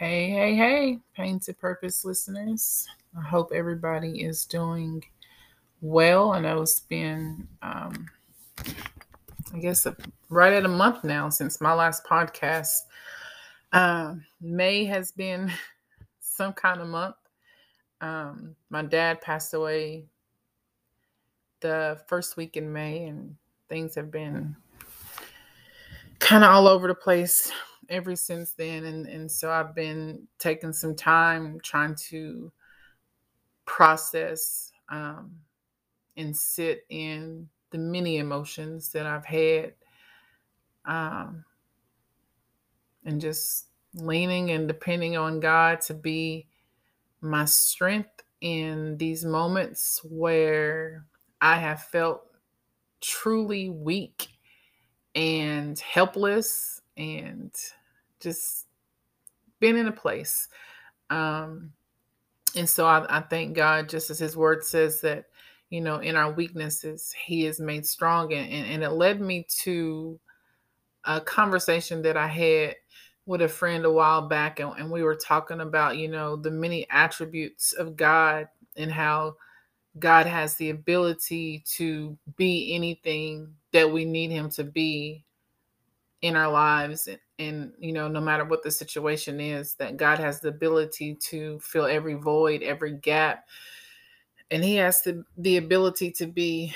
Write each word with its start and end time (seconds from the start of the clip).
Hey, 0.00 0.30
hey, 0.30 0.54
hey, 0.54 0.98
Painted 1.14 1.58
Purpose 1.58 2.06
listeners. 2.06 2.88
I 3.14 3.20
hope 3.20 3.52
everybody 3.54 4.22
is 4.22 4.46
doing 4.46 5.04
well. 5.82 6.32
I 6.32 6.40
know 6.40 6.62
it's 6.62 6.80
been, 6.80 7.46
um, 7.60 8.08
I 9.52 9.58
guess, 9.60 9.84
a, 9.84 9.94
right 10.30 10.54
at 10.54 10.64
a 10.64 10.68
month 10.68 11.04
now 11.04 11.28
since 11.28 11.60
my 11.60 11.74
last 11.74 12.02
podcast. 12.06 12.78
Um, 13.74 14.24
May 14.40 14.86
has 14.86 15.12
been 15.12 15.52
some 16.20 16.54
kind 16.54 16.80
of 16.80 16.88
month. 16.88 17.16
Um, 18.00 18.56
my 18.70 18.80
dad 18.80 19.20
passed 19.20 19.52
away 19.52 20.06
the 21.60 22.00
first 22.06 22.38
week 22.38 22.56
in 22.56 22.72
May, 22.72 23.04
and 23.04 23.36
things 23.68 23.96
have 23.96 24.10
been 24.10 24.56
kind 26.20 26.42
of 26.42 26.48
all 26.52 26.68
over 26.68 26.88
the 26.88 26.94
place 26.94 27.52
ever 27.90 28.16
since 28.16 28.52
then 28.52 28.84
and 28.84 29.06
and 29.06 29.30
so 29.30 29.50
I've 29.50 29.74
been 29.74 30.28
taking 30.38 30.72
some 30.72 30.94
time 30.94 31.58
trying 31.62 31.96
to 32.08 32.52
process 33.66 34.72
um, 34.88 35.36
and 36.16 36.36
sit 36.36 36.84
in 36.88 37.48
the 37.70 37.78
many 37.78 38.18
emotions 38.18 38.90
that 38.90 39.06
I've 39.06 39.24
had 39.24 39.74
um, 40.84 41.44
and 43.04 43.20
just 43.20 43.66
leaning 43.94 44.50
and 44.50 44.68
depending 44.68 45.16
on 45.16 45.40
God 45.40 45.80
to 45.82 45.94
be 45.94 46.46
my 47.20 47.44
strength 47.44 48.22
in 48.40 48.96
these 48.96 49.24
moments 49.24 50.00
where 50.04 51.04
I 51.40 51.56
have 51.56 51.84
felt 51.84 52.22
truly 53.00 53.68
weak 53.68 54.28
and 55.14 55.78
helpless 55.78 56.80
and 56.96 57.52
just 58.20 58.66
been 59.58 59.76
in 59.76 59.86
a 59.86 59.92
place. 59.92 60.48
Um, 61.10 61.72
and 62.56 62.68
so 62.68 62.86
I, 62.86 63.18
I 63.18 63.20
thank 63.20 63.54
God, 63.54 63.88
just 63.88 64.10
as 64.10 64.18
His 64.18 64.36
Word 64.36 64.64
says 64.64 65.00
that, 65.02 65.26
you 65.70 65.80
know, 65.80 65.96
in 65.96 66.16
our 66.16 66.32
weaknesses, 66.32 67.14
He 67.26 67.46
is 67.46 67.60
made 67.60 67.86
strong. 67.86 68.32
And, 68.32 68.50
and, 68.50 68.66
and 68.66 68.82
it 68.82 68.90
led 68.90 69.20
me 69.20 69.46
to 69.62 70.18
a 71.04 71.20
conversation 71.20 72.02
that 72.02 72.16
I 72.16 72.26
had 72.26 72.76
with 73.26 73.42
a 73.42 73.48
friend 73.48 73.84
a 73.84 73.92
while 73.92 74.28
back, 74.28 74.60
and, 74.60 74.72
and 74.76 74.90
we 74.90 75.02
were 75.02 75.14
talking 75.14 75.60
about, 75.60 75.96
you 75.96 76.08
know, 76.08 76.36
the 76.36 76.50
many 76.50 76.86
attributes 76.90 77.72
of 77.72 77.96
God 77.96 78.48
and 78.76 78.90
how 78.90 79.36
God 79.98 80.26
has 80.26 80.54
the 80.56 80.70
ability 80.70 81.62
to 81.76 82.16
be 82.36 82.74
anything 82.74 83.54
that 83.72 83.90
we 83.90 84.04
need 84.04 84.30
Him 84.30 84.50
to 84.50 84.64
be 84.64 85.24
in 86.22 86.36
our 86.36 86.50
lives 86.50 87.08
and, 87.40 87.72
you 87.78 87.92
know 87.92 88.06
no 88.06 88.20
matter 88.20 88.44
what 88.44 88.62
the 88.62 88.70
situation 88.70 89.40
is 89.40 89.74
that 89.74 89.96
god 89.96 90.18
has 90.18 90.40
the 90.40 90.48
ability 90.48 91.14
to 91.14 91.58
fill 91.60 91.86
every 91.86 92.14
void 92.14 92.62
every 92.62 92.92
gap 92.92 93.46
and 94.50 94.64
he 94.64 94.74
has 94.76 95.02
the, 95.02 95.24
the 95.38 95.56
ability 95.56 96.10
to 96.10 96.26
be 96.26 96.74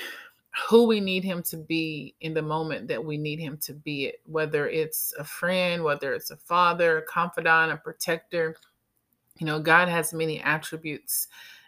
who 0.69 0.85
we 0.85 1.01
need 1.01 1.23
him 1.23 1.43
to 1.43 1.57
be 1.57 2.15
in 2.21 2.33
the 2.33 2.41
moment 2.41 2.87
that 2.87 3.03
we 3.03 3.17
need 3.17 3.39
him 3.39 3.57
to 3.57 3.73
be 3.73 4.05
it 4.05 4.21
whether 4.25 4.67
it's 4.67 5.13
a 5.19 5.23
friend 5.23 5.83
whether 5.83 6.13
it's 6.13 6.31
a 6.31 6.37
father 6.37 6.99
a 6.99 7.01
confidant 7.03 7.71
a 7.71 7.77
protector. 7.77 8.55
You 9.37 9.45
know 9.45 9.59
god 9.59 9.89
has 9.89 10.13
many 10.13 10.41
attributes 10.41 11.27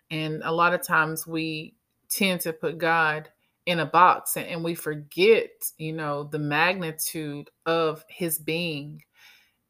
and 0.10 0.42
a 0.46 0.52
lot 0.52 0.74
of 0.74 0.82
times 0.82 1.28
we 1.28 1.76
tend 2.10 2.40
to 2.42 2.54
put 2.54 2.78
god 2.78 3.30
in 3.68 3.80
a 3.80 3.86
box 3.86 4.38
and, 4.38 4.48
and 4.48 4.64
we 4.64 4.74
forget 4.74 5.50
you 5.78 5.92
know 5.92 6.24
the 6.24 6.40
magnitude 6.40 7.52
of 7.68 8.04
his 8.10 8.40
being. 8.40 9.04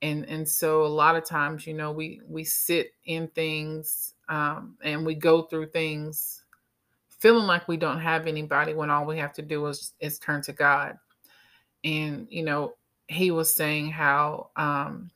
And 0.04 0.24
and 0.30 0.48
so 0.48 0.86
a 0.86 0.88
lot 0.88 1.16
of 1.16 1.26
times 1.26 1.66
you 1.66 1.74
know 1.74 1.92
we 1.92 2.22
we 2.28 2.44
sit 2.44 2.92
in 3.06 3.28
things 3.30 4.14
um, 4.30 4.78
and 4.84 5.04
we 5.04 5.16
go 5.16 5.42
through 5.42 5.72
things 5.72 6.44
feeling 7.10 7.48
like 7.48 7.68
we 7.68 7.78
don't 7.78 8.00
have 8.00 8.28
anybody 8.28 8.76
when 8.76 8.92
all 8.92 9.06
we 9.06 9.18
have 9.18 9.34
to 9.34 9.42
do 9.42 9.66
is 9.66 9.94
is 10.00 10.20
turn 10.20 10.44
to 10.44 10.54
god. 10.54 10.98
And 11.84 12.28
you 12.30 12.44
know 12.44 12.76
he 13.08 13.32
was 13.32 13.54
saying 13.54 13.90
how 13.90 14.52
um, 14.58 15.10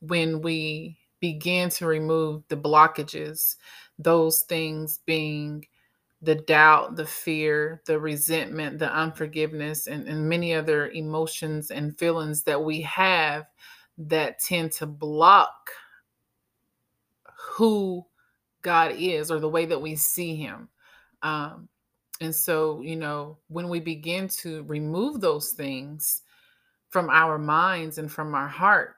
when 0.00 0.42
we 0.42 0.98
begin 1.20 1.70
to 1.70 1.86
remove 1.86 2.42
the 2.48 2.56
blockages 2.56 3.56
those 3.98 4.42
things 4.42 5.00
being 5.06 5.64
the 6.26 6.34
doubt, 6.34 6.96
the 6.96 7.06
fear, 7.06 7.80
the 7.86 8.00
resentment, 8.00 8.80
the 8.80 8.92
unforgiveness, 8.92 9.86
and, 9.86 10.08
and 10.08 10.28
many 10.28 10.52
other 10.52 10.88
emotions 10.90 11.70
and 11.70 11.96
feelings 11.96 12.42
that 12.42 12.62
we 12.62 12.80
have 12.80 13.46
that 13.96 14.40
tend 14.40 14.72
to 14.72 14.86
block 14.86 15.70
who 17.38 18.04
God 18.62 18.92
is 18.98 19.30
or 19.30 19.38
the 19.38 19.48
way 19.48 19.66
that 19.66 19.80
we 19.80 19.94
see 19.94 20.34
Him. 20.34 20.68
Um, 21.22 21.68
and 22.20 22.34
so, 22.34 22.80
you 22.80 22.96
know, 22.96 23.38
when 23.46 23.68
we 23.68 23.78
begin 23.78 24.26
to 24.40 24.64
remove 24.64 25.20
those 25.20 25.52
things 25.52 26.22
from 26.88 27.08
our 27.08 27.38
minds 27.38 27.98
and 27.98 28.10
from 28.10 28.34
our 28.34 28.48
hearts, 28.48 28.96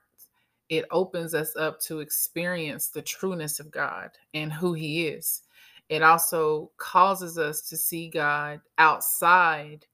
it 0.70 0.86
opens 0.90 1.34
us 1.34 1.54
up 1.56 1.78
to 1.82 2.00
experience 2.00 2.88
the 2.88 3.02
trueness 3.02 3.60
of 3.60 3.70
God 3.70 4.12
and 4.32 4.50
who 4.50 4.72
He 4.72 5.08
is 5.08 5.42
it 5.88 6.02
also 6.02 6.70
causes 6.76 7.38
us 7.38 7.62
to 7.68 7.76
see 7.76 8.08
God 8.08 8.60
outside 8.76 9.86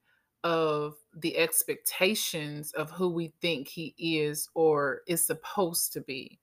of 0.43 0.97
the 1.17 1.37
expectations 1.39 2.73
of 2.73 2.91
who 2.91 3.09
we 3.09 3.33
think 3.41 3.69
he 3.69 3.95
is 3.99 4.49
or 4.55 5.03
is 5.07 5.27
supposed 5.27 5.93
to 5.93 6.01
be. 6.01 6.39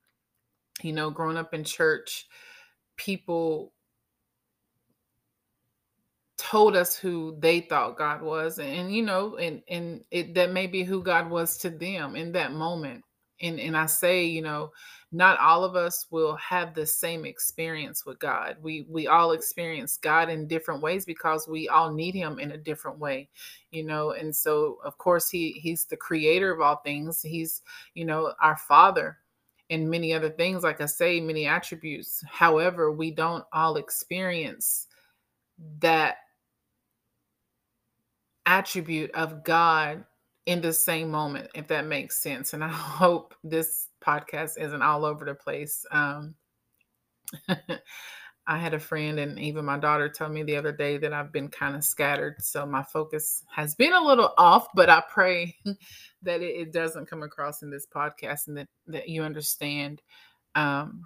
You 0.81 0.93
know, 0.93 1.09
growing 1.11 1.37
up 1.37 1.53
in 1.53 1.63
church, 1.63 2.27
people 2.95 3.73
told 6.37 6.75
us 6.75 6.95
who 6.95 7.37
they 7.39 7.59
thought 7.61 7.97
God 7.97 8.23
was 8.23 8.57
and 8.57 8.91
you 8.91 9.03
know 9.03 9.35
and 9.35 9.61
and 9.69 10.03
it 10.09 10.33
that 10.33 10.51
may 10.51 10.65
be 10.65 10.83
who 10.83 11.03
God 11.03 11.29
was 11.29 11.55
to 11.59 11.69
them 11.69 12.15
in 12.15 12.31
that 12.31 12.51
moment 12.51 13.03
and 13.41 13.59
and 13.59 13.75
I 13.75 13.85
say, 13.85 14.25
you 14.25 14.41
know, 14.41 14.71
not 15.11 15.39
all 15.39 15.63
of 15.63 15.75
us 15.75 16.07
will 16.09 16.35
have 16.35 16.73
the 16.73 16.85
same 16.85 17.25
experience 17.25 18.05
with 18.05 18.19
God. 18.19 18.57
We 18.61 18.85
we 18.89 19.07
all 19.07 19.31
experience 19.31 19.97
God 19.97 20.29
in 20.29 20.47
different 20.47 20.81
ways 20.81 21.05
because 21.05 21.47
we 21.47 21.67
all 21.67 21.91
need 21.91 22.15
him 22.15 22.39
in 22.39 22.51
a 22.51 22.57
different 22.57 22.99
way, 22.99 23.29
you 23.71 23.83
know. 23.83 24.11
And 24.11 24.35
so 24.35 24.79
of 24.83 24.97
course 24.97 25.29
he 25.29 25.53
he's 25.53 25.85
the 25.85 25.97
creator 25.97 26.51
of 26.51 26.61
all 26.61 26.77
things. 26.77 27.21
He's, 27.21 27.61
you 27.93 28.05
know, 28.05 28.33
our 28.41 28.57
father 28.57 29.17
and 29.69 29.89
many 29.89 30.13
other 30.13 30.29
things 30.29 30.63
like 30.63 30.81
I 30.81 30.85
say, 30.85 31.19
many 31.19 31.45
attributes. 31.45 32.23
However, 32.29 32.91
we 32.91 33.11
don't 33.11 33.45
all 33.53 33.77
experience 33.77 34.87
that 35.79 36.17
attribute 38.45 39.11
of 39.11 39.43
God 39.43 40.03
in 40.45 40.61
the 40.61 40.73
same 40.73 41.11
moment, 41.11 41.49
if 41.53 41.67
that 41.67 41.85
makes 41.85 42.21
sense. 42.21 42.53
And 42.53 42.63
I 42.63 42.67
hope 42.71 43.33
this 43.43 43.89
podcast 44.03 44.59
isn't 44.59 44.81
all 44.81 45.05
over 45.05 45.25
the 45.25 45.35
place. 45.35 45.85
Um, 45.91 46.35
I 48.47 48.57
had 48.57 48.73
a 48.73 48.79
friend, 48.79 49.19
and 49.19 49.39
even 49.39 49.65
my 49.65 49.77
daughter 49.77 50.09
told 50.09 50.31
me 50.31 50.43
the 50.43 50.57
other 50.57 50.71
day 50.71 50.97
that 50.97 51.13
I've 51.13 51.31
been 51.31 51.47
kind 51.47 51.75
of 51.75 51.83
scattered. 51.83 52.41
So 52.41 52.65
my 52.65 52.83
focus 52.83 53.43
has 53.53 53.75
been 53.75 53.93
a 53.93 54.01
little 54.01 54.33
off, 54.37 54.67
but 54.73 54.89
I 54.89 55.03
pray 55.09 55.55
that 56.23 56.41
it, 56.41 56.55
it 56.55 56.73
doesn't 56.73 57.09
come 57.09 57.23
across 57.23 57.61
in 57.61 57.69
this 57.69 57.85
podcast 57.85 58.47
and 58.47 58.57
that, 58.57 58.67
that 58.87 59.07
you 59.07 59.23
understand 59.23 60.01
um, 60.55 61.05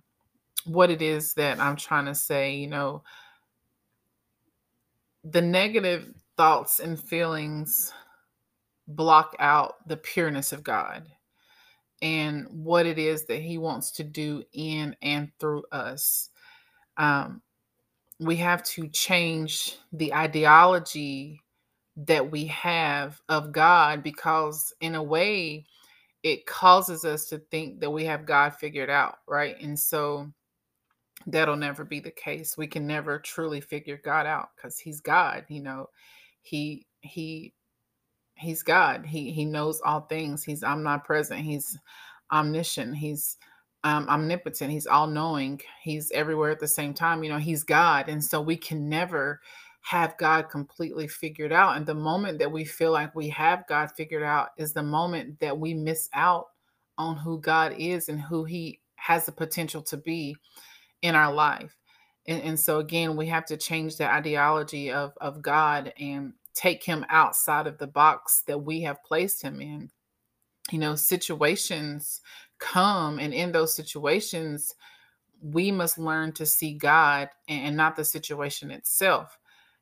what 0.66 0.90
it 0.90 1.02
is 1.02 1.34
that 1.34 1.60
I'm 1.60 1.76
trying 1.76 2.06
to 2.06 2.16
say. 2.16 2.56
You 2.56 2.68
know, 2.68 3.04
the 5.26 5.42
negative 5.42 6.14
thoughts 6.38 6.80
and 6.80 7.00
feelings 7.00 7.94
block 8.88 9.36
out 9.40 9.88
the 9.88 9.98
pureness 9.98 10.52
of 10.54 10.64
God 10.64 11.08
and 12.02 12.48
what 12.50 12.86
it 12.86 13.00
is 13.00 13.26
that 13.26 13.42
He 13.42 13.58
wants 13.58 13.92
to 13.94 14.04
do 14.04 14.44
in 14.54 14.96
and 15.02 15.32
through 15.40 15.64
us. 15.72 16.30
Um, 16.98 17.42
we 18.20 18.38
have 18.38 18.64
to 18.64 18.88
change 18.90 19.78
the 19.94 20.14
ideology 20.14 21.42
that 21.98 22.32
we 22.32 22.46
have 22.46 23.22
of 23.30 23.52
God 23.52 24.04
because, 24.04 24.74
in 24.82 24.96
a 24.96 25.04
way, 25.04 25.66
it 26.24 26.46
causes 26.46 27.06
us 27.06 27.26
to 27.28 27.40
think 27.52 27.80
that 27.82 27.92
we 27.92 28.06
have 28.06 28.26
God 28.26 28.56
figured 28.56 28.90
out, 28.90 29.18
right? 29.28 29.56
And 29.62 29.80
so 29.80 30.32
that'll 31.28 31.56
never 31.58 31.86
be 31.86 32.00
the 32.00 32.12
case. 32.12 32.58
We 32.58 32.68
can 32.68 32.88
never 32.88 33.20
truly 33.20 33.62
figure 33.62 34.00
God 34.04 34.28
out 34.28 34.50
because 34.56 34.80
He's 34.80 35.02
God, 35.02 35.46
you 35.50 35.62
know. 35.64 35.90
He 36.44 36.86
he 37.02 37.55
he's 38.36 38.64
God. 38.64 39.06
He 39.06 39.32
he 39.32 39.46
knows 39.46 39.82
all 39.82 40.02
things. 40.02 40.44
He's 40.44 40.64
omnipresent. 40.64 41.42
He's 41.42 41.78
omniscient. 42.32 42.96
He's 42.96 43.38
um, 43.84 44.08
omnipotent. 44.10 44.72
He's 44.72 44.88
all 44.88 45.08
knowing. 45.08 45.62
He's 45.82 46.12
everywhere 46.12 46.52
at 46.52 46.60
the 46.60 46.68
same 46.68 46.94
time. 46.94 47.24
You 47.24 47.30
know, 47.30 47.38
he's 47.38 47.64
God, 47.64 48.10
and 48.10 48.24
so 48.24 48.42
we 48.42 48.58
can 48.58 48.90
never 48.90 49.42
have 49.82 50.18
God 50.18 50.50
completely 50.50 51.08
figured 51.08 51.54
out. 51.54 51.78
And 51.78 51.86
the 51.86 51.94
moment 51.94 52.40
that 52.40 52.52
we 52.52 52.66
feel 52.66 52.92
like 52.92 53.14
we 53.16 53.30
have 53.30 53.68
God 53.68 53.92
figured 53.92 54.24
out 54.24 54.50
is 54.58 54.74
the 54.74 54.82
moment 54.82 55.40
that 55.40 55.58
we 55.58 55.76
miss 55.76 56.10
out 56.14 56.48
on 56.98 57.16
who 57.16 57.40
God 57.40 57.76
is 57.78 58.10
and 58.10 58.20
who 58.20 58.46
He 58.46 58.80
has 58.96 59.28
the 59.28 59.32
potential 59.32 59.84
to 59.84 59.98
be 59.98 60.36
in 61.04 61.14
our 61.14 61.32
life. 61.32 61.76
And, 62.28 62.42
and 62.42 62.60
so 62.60 62.80
again, 62.80 63.16
we 63.16 63.28
have 63.28 63.46
to 63.46 63.58
change 63.58 63.98
the 63.98 64.12
ideology 64.12 64.92
of 64.92 65.14
of 65.22 65.42
God 65.42 65.94
and 66.00 66.34
take 66.56 66.84
him 66.84 67.06
outside 67.10 67.68
of 67.68 67.78
the 67.78 67.88
box 67.88 68.44
that 68.48 68.58
we 68.58 68.82
have 68.82 69.04
placed 69.04 69.42
him 69.42 69.62
in. 69.62 69.92
You 70.72 70.80
know, 70.80 70.96
situations 70.96 72.22
come 72.58 73.20
and 73.20 73.34
in 73.34 73.52
those 73.52 73.76
situations 73.76 74.74
we 75.42 75.70
must 75.70 76.00
learn 76.00 76.32
to 76.32 76.46
see 76.46 76.74
God 76.74 77.30
and 77.48 77.76
not 77.76 77.96
the 77.96 78.06
situation 78.06 78.72
itself. 78.72 79.38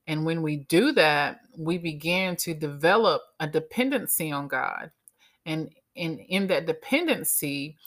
And 0.08 0.26
when 0.26 0.42
we 0.42 0.58
do 0.58 0.92
that, 0.94 1.40
we 1.58 1.78
begin 1.78 2.36
to 2.38 2.54
develop 2.54 3.22
a 3.40 3.48
dependency 3.48 4.32
on 4.32 4.50
God. 4.50 4.92
And 5.46 5.74
in, 5.96 6.20
in 6.20 6.48
that 6.48 6.66
dependency, 6.66 7.78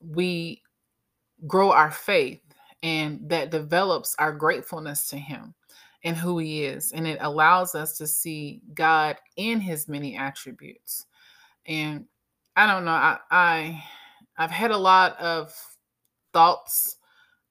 we 0.00 0.62
grow 1.46 1.70
our 1.70 1.90
faith 1.90 2.40
and 2.82 3.20
that 3.28 3.50
develops 3.50 4.16
our 4.18 4.32
gratefulness 4.32 5.08
to 5.10 5.16
Him 5.16 5.54
and 6.04 6.16
who 6.16 6.38
He 6.38 6.64
is. 6.64 6.92
And 6.92 7.06
it 7.06 7.18
allows 7.20 7.74
us 7.74 7.96
to 7.98 8.06
see 8.06 8.62
God 8.74 9.16
in 9.36 9.60
His 9.60 9.88
many 9.88 10.16
attributes. 10.16 11.06
And 11.66 12.06
I 12.56 12.66
don't 12.66 12.84
know, 12.84 12.92
I, 12.92 13.18
I 13.30 13.84
I've 14.36 14.50
had 14.50 14.70
a 14.70 14.76
lot 14.76 15.18
of 15.20 15.54
thoughts 16.32 16.96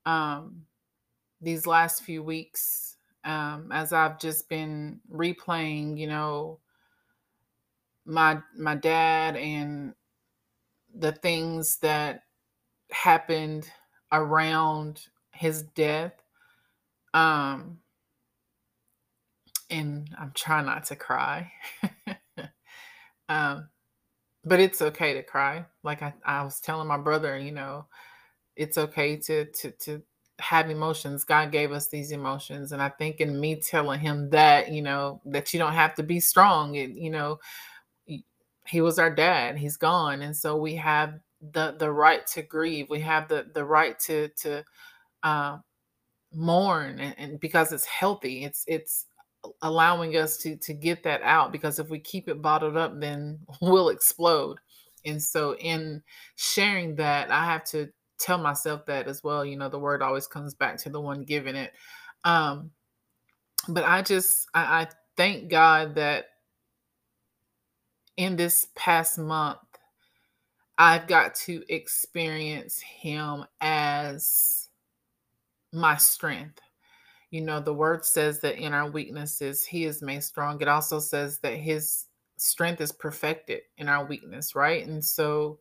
um, 0.06 0.64
these 1.42 1.68
last 1.68 2.04
few 2.04 2.24
weeks 2.24 2.98
um, 3.24 3.72
as 3.72 3.94
I've 3.94 4.20
just 4.20 4.50
been 4.50 5.00
replaying, 5.12 5.98
you 5.98 6.08
know, 6.08 6.60
my 8.06 8.40
my 8.58 8.76
dad 8.76 9.36
and 9.36 9.94
the 10.98 11.12
things 11.12 11.78
that 11.78 12.24
happened 12.92 13.70
around 14.12 15.08
his 15.32 15.64
death. 15.76 16.14
Um, 17.14 17.78
and 19.70 20.10
I'm 20.20 20.32
trying 20.36 20.66
not 20.66 20.86
to 20.86 20.96
cry. 20.96 21.52
um, 23.30 23.70
but 24.46 24.60
it's 24.60 24.82
okay 24.82 25.14
to 25.14 25.24
cry. 25.24 25.66
Like 25.84 26.02
I, 26.02 26.14
I 26.26 26.44
was 26.44 26.60
telling 26.60 26.88
my 26.88 26.98
brother, 26.98 27.38
you 27.38 27.52
know, 27.52 27.86
it's 28.56 28.78
okay 28.78 29.18
to 29.18 29.46
to 29.46 29.72
to 29.72 30.02
have 30.40 30.70
emotions. 30.70 31.24
God 31.24 31.52
gave 31.52 31.72
us 31.72 31.88
these 31.88 32.12
emotions. 32.12 32.72
And 32.72 32.82
I 32.82 32.90
think 32.90 33.20
in 33.20 33.40
me 33.40 33.58
telling 33.58 34.00
him 34.00 34.30
that, 34.30 34.72
you 34.72 34.82
know, 34.82 35.22
that 35.26 35.54
you 35.54 35.60
don't 35.60 35.74
have 35.74 35.96
to 35.96 36.04
be 36.04 36.20
strong. 36.20 36.76
It, 36.76 36.92
you 36.92 37.10
know, 37.10 37.40
he 38.70 38.82
was 38.82 39.00
our 39.00 39.14
dad. 39.14 39.58
He's 39.58 39.78
gone. 39.78 40.22
And 40.22 40.36
so 40.36 40.56
we 40.56 40.76
have 40.76 41.20
the 41.54 41.76
the 41.78 41.92
right 41.92 42.26
to 42.28 42.42
grieve. 42.42 42.90
We 42.90 43.00
have 43.02 43.28
the 43.28 43.48
the 43.54 43.66
right 43.66 44.00
to 44.02 44.30
to 44.42 44.64
uh, 45.24 45.58
mourn 46.34 47.00
and, 47.00 47.16
and 47.18 47.40
because 47.40 47.72
it's 47.72 47.86
healthy. 47.86 48.44
It's 48.44 48.64
it's 48.68 49.06
allowing 49.62 50.16
us 50.18 50.38
to 50.38 50.58
to 50.58 50.74
get 50.74 51.04
that 51.04 51.22
out 51.22 51.52
because 51.52 51.80
if 51.80 51.90
we 51.90 52.00
keep 52.00 52.28
it 52.28 52.42
bottled 52.42 52.76
up 52.78 53.00
then 53.00 53.40
we'll 53.62 53.90
explode. 53.90 54.60
And 55.06 55.22
so 55.22 55.56
in 55.56 56.04
sharing 56.36 56.96
that, 56.98 57.32
I 57.32 57.46
have 57.46 57.64
to 57.66 57.90
tell 58.20 58.38
myself 58.38 58.86
that 58.88 59.08
as 59.08 59.24
well. 59.24 59.46
You 59.46 59.56
know, 59.56 59.70
the 59.70 59.80
word 59.80 60.02
always 60.02 60.28
comes 60.28 60.54
back 60.54 60.78
to 60.80 60.90
the 60.90 61.00
one 61.00 61.24
giving 61.24 61.56
it. 61.56 61.72
Um, 62.26 62.72
but 63.70 63.86
I 63.86 64.02
just 64.02 64.48
I, 64.54 64.82
I 64.82 64.88
thank 65.16 65.50
God 65.50 65.96
that 65.96 66.26
in 68.18 68.36
this 68.36 68.68
past 68.76 69.18
month, 69.18 69.60
I've 70.78 71.08
got 71.08 71.36
to 71.36 71.64
experience 71.70 72.82
Him 72.82 73.46
as 73.62 74.70
my 75.72 75.96
strength. 75.98 76.60
You 77.32 77.42
know, 77.42 77.60
the 77.60 77.74
word 77.74 78.04
says 78.06 78.40
that 78.42 78.58
in 78.58 78.74
our 78.74 78.90
weaknesses, 78.90 79.64
He 79.64 79.86
is 79.86 80.02
made 80.02 80.24
strong. 80.24 80.62
It 80.62 80.68
also 80.68 81.00
says 81.00 81.40
that 81.40 81.56
His 81.56 82.06
strength 82.38 82.82
is 82.82 82.92
perfected 82.92 83.62
in 83.78 83.88
our 83.88 84.06
weakness, 84.06 84.56
right? 84.56 84.86
And 84.88 85.04
so, 85.04 85.60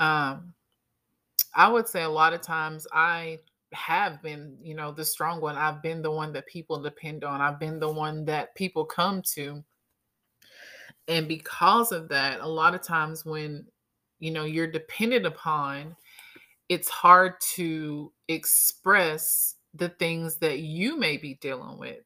um, 0.00 0.54
I 1.54 1.68
would 1.68 1.86
say 1.86 2.02
a 2.02 2.08
lot 2.08 2.32
of 2.32 2.40
times 2.40 2.86
I 2.92 3.38
have 3.72 4.22
been, 4.22 4.56
you 4.60 4.74
know, 4.74 4.90
the 4.90 5.04
strong 5.04 5.40
one. 5.40 5.56
I've 5.56 5.82
been 5.82 6.02
the 6.02 6.10
one 6.10 6.32
that 6.32 6.46
people 6.46 6.80
depend 6.80 7.24
on. 7.24 7.40
I've 7.40 7.60
been 7.60 7.78
the 7.78 7.92
one 7.92 8.24
that 8.26 8.54
people 8.54 8.84
come 8.84 9.22
to. 9.34 9.62
And 11.08 11.28
because 11.28 11.92
of 11.92 12.08
that, 12.08 12.40
a 12.40 12.48
lot 12.48 12.74
of 12.74 12.82
times 12.82 13.24
when, 13.24 13.66
you 14.18 14.30
know, 14.30 14.44
you're 14.44 14.66
dependent 14.66 15.26
upon, 15.26 15.96
it's 16.68 16.88
hard 16.88 17.34
to 17.54 18.12
express 18.28 19.56
the 19.74 19.88
things 19.88 20.36
that 20.36 20.58
you 20.60 20.96
may 20.98 21.16
be 21.16 21.34
dealing 21.34 21.78
with 21.78 22.04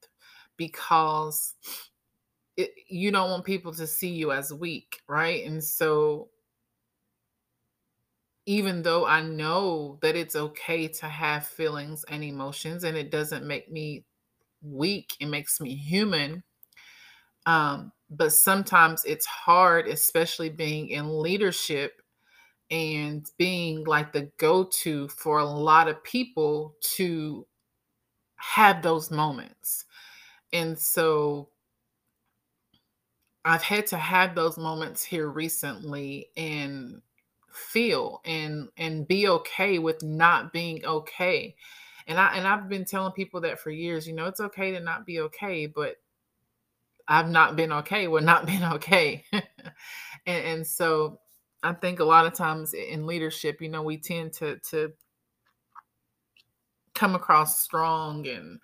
because 0.56 1.54
it, 2.56 2.70
you 2.88 3.10
don't 3.10 3.30
want 3.30 3.44
people 3.44 3.74
to 3.74 3.86
see 3.86 4.08
you 4.10 4.32
as 4.32 4.52
weak, 4.52 5.00
right? 5.08 5.44
And 5.44 5.62
so 5.62 6.30
even 8.46 8.82
though 8.82 9.04
I 9.04 9.22
know 9.22 9.98
that 10.02 10.16
it's 10.16 10.36
okay 10.36 10.86
to 10.88 11.06
have 11.06 11.46
feelings 11.46 12.04
and 12.08 12.22
emotions 12.22 12.84
and 12.84 12.96
it 12.96 13.10
doesn't 13.10 13.46
make 13.46 13.70
me 13.70 14.04
weak, 14.62 15.16
it 15.20 15.26
makes 15.26 15.60
me 15.60 15.74
human. 15.74 16.44
Um, 17.44 17.92
but 18.08 18.32
sometimes 18.32 19.04
it's 19.04 19.26
hard, 19.26 19.88
especially 19.88 20.48
being 20.48 20.88
in 20.88 21.20
leadership 21.20 22.00
and 22.70 23.26
being 23.36 23.84
like 23.84 24.12
the 24.12 24.30
go 24.38 24.64
to 24.64 25.08
for 25.08 25.38
a 25.38 25.44
lot 25.44 25.88
of 25.88 26.02
people 26.04 26.76
to 26.96 27.46
have 28.36 28.82
those 28.82 29.10
moments. 29.10 29.84
And 30.52 30.78
so 30.78 31.50
I've 33.44 33.62
had 33.62 33.86
to 33.88 33.96
have 33.96 34.34
those 34.34 34.58
moments 34.58 35.04
here 35.04 35.28
recently 35.28 36.28
and 36.36 37.00
feel 37.56 38.20
and 38.24 38.68
and 38.76 39.08
be 39.08 39.28
okay 39.28 39.78
with 39.78 40.02
not 40.02 40.52
being 40.52 40.84
okay 40.84 41.56
and 42.06 42.18
i 42.18 42.36
and 42.36 42.46
i've 42.46 42.68
been 42.68 42.84
telling 42.84 43.12
people 43.12 43.40
that 43.40 43.58
for 43.58 43.70
years 43.70 44.06
you 44.06 44.12
know 44.14 44.26
it's 44.26 44.40
okay 44.40 44.72
to 44.72 44.80
not 44.80 45.06
be 45.06 45.20
okay 45.20 45.66
but 45.66 45.96
i've 47.08 47.30
not 47.30 47.56
been 47.56 47.72
okay 47.72 48.08
with 48.08 48.24
not 48.24 48.46
being 48.46 48.62
okay 48.72 49.24
and, 49.32 50.44
and 50.44 50.66
so 50.66 51.18
i 51.62 51.72
think 51.72 51.98
a 51.98 52.04
lot 52.04 52.26
of 52.26 52.34
times 52.34 52.74
in 52.74 53.06
leadership 53.06 53.62
you 53.62 53.70
know 53.70 53.82
we 53.82 53.96
tend 53.96 54.32
to 54.34 54.58
to 54.58 54.92
come 56.96 57.14
across 57.14 57.60
strong 57.60 58.26
and 58.26 58.58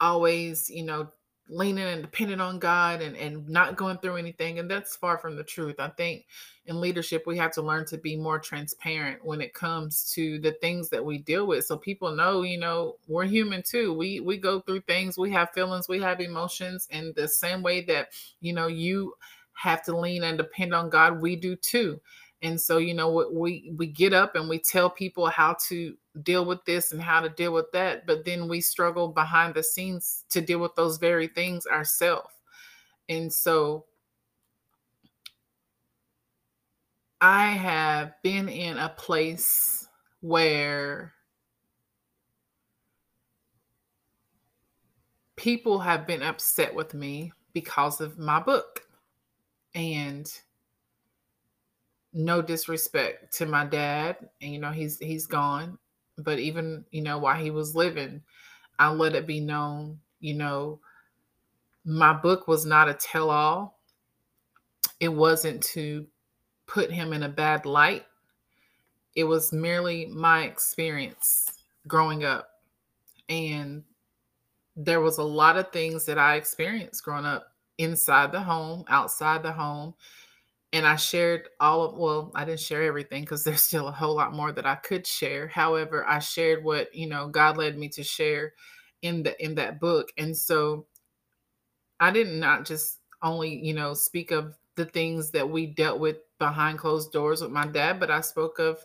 always 0.00 0.68
you 0.68 0.84
know 0.84 1.08
leaning 1.48 1.84
and 1.84 2.02
depending 2.02 2.40
on 2.40 2.58
God 2.58 3.00
and, 3.00 3.16
and 3.16 3.48
not 3.48 3.76
going 3.76 3.98
through 3.98 4.16
anything. 4.16 4.58
And 4.58 4.70
that's 4.70 4.96
far 4.96 5.18
from 5.18 5.36
the 5.36 5.44
truth. 5.44 5.76
I 5.78 5.88
think 5.90 6.26
in 6.66 6.80
leadership, 6.80 7.22
we 7.26 7.36
have 7.38 7.52
to 7.52 7.62
learn 7.62 7.86
to 7.86 7.98
be 7.98 8.16
more 8.16 8.38
transparent 8.38 9.24
when 9.24 9.40
it 9.40 9.54
comes 9.54 10.10
to 10.14 10.38
the 10.40 10.52
things 10.52 10.88
that 10.90 11.04
we 11.04 11.18
deal 11.18 11.46
with. 11.46 11.64
So 11.64 11.76
people 11.76 12.10
know, 12.10 12.42
you 12.42 12.58
know, 12.58 12.96
we're 13.06 13.26
human 13.26 13.62
too. 13.62 13.92
We 13.92 14.20
we 14.20 14.38
go 14.38 14.60
through 14.60 14.80
things, 14.82 15.16
we 15.16 15.30
have 15.32 15.50
feelings, 15.52 15.88
we 15.88 16.00
have 16.00 16.20
emotions. 16.20 16.88
And 16.90 17.14
the 17.14 17.28
same 17.28 17.62
way 17.62 17.82
that, 17.82 18.08
you 18.40 18.52
know, 18.52 18.66
you 18.66 19.14
have 19.54 19.82
to 19.84 19.96
lean 19.96 20.24
and 20.24 20.36
depend 20.36 20.74
on 20.74 20.90
God, 20.90 21.20
we 21.20 21.36
do 21.36 21.56
too. 21.56 22.00
And 22.46 22.60
so, 22.60 22.78
you 22.78 22.94
know, 22.94 23.28
we 23.32 23.72
we 23.76 23.88
get 23.88 24.12
up 24.12 24.36
and 24.36 24.48
we 24.48 24.60
tell 24.60 24.88
people 24.88 25.26
how 25.26 25.56
to 25.66 25.96
deal 26.22 26.44
with 26.44 26.64
this 26.64 26.92
and 26.92 27.02
how 27.02 27.20
to 27.20 27.28
deal 27.28 27.52
with 27.52 27.72
that, 27.72 28.06
but 28.06 28.24
then 28.24 28.46
we 28.46 28.60
struggle 28.60 29.08
behind 29.08 29.54
the 29.54 29.64
scenes 29.64 30.24
to 30.30 30.40
deal 30.40 30.60
with 30.60 30.72
those 30.76 30.96
very 30.98 31.26
things 31.26 31.66
ourselves. 31.66 32.32
And 33.08 33.32
so 33.32 33.86
I 37.20 37.48
have 37.48 38.12
been 38.22 38.48
in 38.48 38.78
a 38.78 38.90
place 38.90 39.88
where 40.20 41.14
people 45.34 45.80
have 45.80 46.06
been 46.06 46.22
upset 46.22 46.72
with 46.72 46.94
me 46.94 47.32
because 47.54 48.00
of 48.00 48.20
my 48.20 48.38
book. 48.38 48.82
And 49.74 50.32
no 52.16 52.40
disrespect 52.40 53.32
to 53.34 53.46
my 53.46 53.64
dad, 53.66 54.16
and 54.40 54.52
you 54.52 54.58
know 54.58 54.72
he's 54.72 54.98
he's 54.98 55.26
gone, 55.26 55.78
but 56.18 56.38
even 56.38 56.84
you 56.90 57.02
know 57.02 57.18
while 57.18 57.36
he 57.36 57.50
was 57.50 57.76
living, 57.76 58.22
I 58.78 58.90
let 58.90 59.14
it 59.14 59.26
be 59.26 59.40
known, 59.40 60.00
you 60.20 60.34
know, 60.34 60.80
my 61.84 62.12
book 62.12 62.48
was 62.48 62.64
not 62.64 62.88
a 62.88 62.94
tell-all. 62.94 63.78
It 64.98 65.08
wasn't 65.08 65.62
to 65.64 66.06
put 66.66 66.90
him 66.90 67.12
in 67.12 67.22
a 67.22 67.28
bad 67.28 67.66
light. 67.66 68.06
It 69.14 69.24
was 69.24 69.52
merely 69.52 70.06
my 70.06 70.44
experience 70.44 71.52
growing 71.86 72.24
up. 72.24 72.48
And 73.28 73.84
there 74.74 75.00
was 75.00 75.18
a 75.18 75.22
lot 75.22 75.56
of 75.56 75.70
things 75.70 76.04
that 76.06 76.18
I 76.18 76.36
experienced 76.36 77.04
growing 77.04 77.24
up 77.24 77.52
inside 77.78 78.32
the 78.32 78.40
home, 78.40 78.84
outside 78.88 79.42
the 79.42 79.52
home, 79.52 79.94
and 80.76 80.86
I 80.86 80.96
shared 80.96 81.48
all 81.58 81.82
of 81.82 81.96
well, 81.96 82.30
I 82.34 82.44
didn't 82.44 82.60
share 82.60 82.82
everything 82.82 83.22
because 83.22 83.42
there's 83.44 83.62
still 83.62 83.88
a 83.88 83.92
whole 83.92 84.14
lot 84.14 84.34
more 84.34 84.52
that 84.52 84.66
I 84.66 84.74
could 84.74 85.06
share. 85.06 85.48
However, 85.48 86.06
I 86.06 86.18
shared 86.18 86.62
what, 86.62 86.94
you 86.94 87.08
know, 87.08 87.28
God 87.28 87.56
led 87.56 87.78
me 87.78 87.88
to 87.90 88.02
share 88.02 88.52
in 89.00 89.22
the 89.22 89.42
in 89.42 89.54
that 89.54 89.80
book. 89.80 90.10
And 90.18 90.36
so 90.36 90.86
I 91.98 92.10
did 92.10 92.28
not 92.28 92.66
just 92.66 92.98
only, 93.22 93.58
you 93.64 93.72
know, 93.72 93.94
speak 93.94 94.32
of 94.32 94.54
the 94.74 94.84
things 94.84 95.30
that 95.30 95.48
we 95.48 95.68
dealt 95.68 95.98
with 95.98 96.18
behind 96.38 96.78
closed 96.78 97.10
doors 97.10 97.40
with 97.40 97.50
my 97.50 97.66
dad, 97.66 97.98
but 97.98 98.10
I 98.10 98.20
spoke 98.20 98.58
of, 98.58 98.84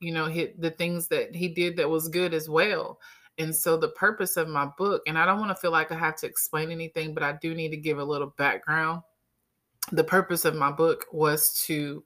you 0.00 0.12
know, 0.12 0.28
the 0.30 0.74
things 0.78 1.08
that 1.08 1.34
he 1.34 1.48
did 1.48 1.76
that 1.76 1.90
was 1.90 2.08
good 2.08 2.32
as 2.32 2.48
well. 2.48 2.98
And 3.36 3.54
so 3.54 3.76
the 3.76 3.88
purpose 3.88 4.38
of 4.38 4.48
my 4.48 4.70
book, 4.78 5.02
and 5.06 5.18
I 5.18 5.26
don't 5.26 5.40
want 5.40 5.50
to 5.50 5.60
feel 5.60 5.72
like 5.72 5.92
I 5.92 5.98
have 5.98 6.16
to 6.16 6.26
explain 6.26 6.70
anything, 6.70 7.12
but 7.12 7.22
I 7.22 7.34
do 7.42 7.54
need 7.54 7.68
to 7.68 7.76
give 7.76 7.98
a 7.98 8.04
little 8.04 8.32
background. 8.38 9.02
The 9.92 10.04
purpose 10.04 10.44
of 10.44 10.54
my 10.54 10.70
book 10.70 11.06
was 11.12 11.62
to 11.66 12.02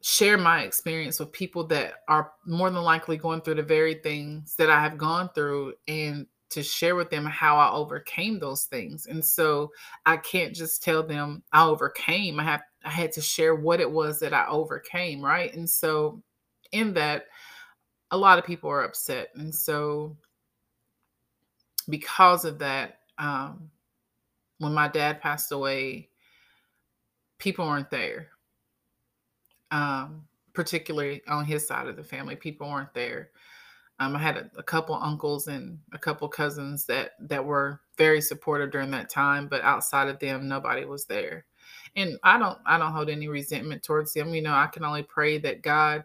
share 0.00 0.36
my 0.36 0.62
experience 0.62 1.18
with 1.18 1.32
people 1.32 1.66
that 1.66 1.94
are 2.08 2.32
more 2.44 2.68
than 2.70 2.82
likely 2.82 3.16
going 3.16 3.40
through 3.40 3.54
the 3.54 3.62
very 3.62 3.94
things 3.94 4.54
that 4.56 4.68
I 4.68 4.80
have 4.82 4.98
gone 4.98 5.30
through 5.34 5.74
and 5.88 6.26
to 6.50 6.62
share 6.62 6.94
with 6.94 7.10
them 7.10 7.24
how 7.24 7.56
I 7.56 7.72
overcame 7.72 8.38
those 8.38 8.64
things. 8.64 9.06
And 9.06 9.24
so 9.24 9.72
I 10.04 10.18
can't 10.18 10.54
just 10.54 10.82
tell 10.82 11.02
them 11.02 11.42
I 11.52 11.64
overcame. 11.64 12.38
I 12.38 12.44
have 12.44 12.62
I 12.84 12.90
had 12.90 13.12
to 13.12 13.20
share 13.20 13.54
what 13.54 13.80
it 13.80 13.90
was 13.90 14.20
that 14.20 14.34
I 14.34 14.46
overcame, 14.46 15.20
right? 15.20 15.52
And 15.54 15.68
so 15.68 16.22
in 16.72 16.92
that 16.94 17.24
a 18.10 18.16
lot 18.16 18.38
of 18.38 18.44
people 18.44 18.70
are 18.70 18.84
upset. 18.84 19.30
And 19.34 19.52
so 19.52 20.16
because 21.88 22.44
of 22.44 22.58
that 22.58 22.98
um 23.18 23.70
when 24.58 24.72
my 24.72 24.88
dad 24.88 25.20
passed 25.20 25.52
away, 25.52 26.08
people 27.38 27.66
weren't 27.66 27.90
there 27.90 28.28
um, 29.74 30.24
particularly 30.52 31.20
on 31.26 31.44
his 31.44 31.66
side 31.66 31.88
of 31.88 31.96
the 31.96 32.04
family. 32.04 32.36
People 32.36 32.70
weren't 32.70 32.94
there. 32.94 33.30
Um, 33.98 34.14
I 34.14 34.20
had 34.20 34.36
a, 34.36 34.50
a, 34.56 34.62
couple 34.62 34.94
uncles 34.94 35.48
and 35.48 35.78
a 35.92 35.98
couple 35.98 36.28
cousins 36.28 36.84
that 36.86 37.12
that 37.20 37.44
were 37.44 37.80
very 37.98 38.20
supportive 38.20 38.70
during 38.70 38.90
that 38.92 39.10
time, 39.10 39.48
but 39.48 39.62
outside 39.62 40.08
of 40.08 40.18
them, 40.20 40.48
nobody 40.48 40.84
was 40.84 41.06
there. 41.06 41.44
And 41.96 42.18
I 42.22 42.38
don't 42.38 42.58
I 42.66 42.78
don't 42.78 42.92
hold 42.92 43.10
any 43.10 43.28
resentment 43.28 43.82
towards 43.82 44.12
them. 44.12 44.34
You 44.34 44.42
know, 44.42 44.54
I 44.54 44.66
can 44.66 44.84
only 44.84 45.02
pray 45.02 45.38
that 45.38 45.62
God, 45.62 46.04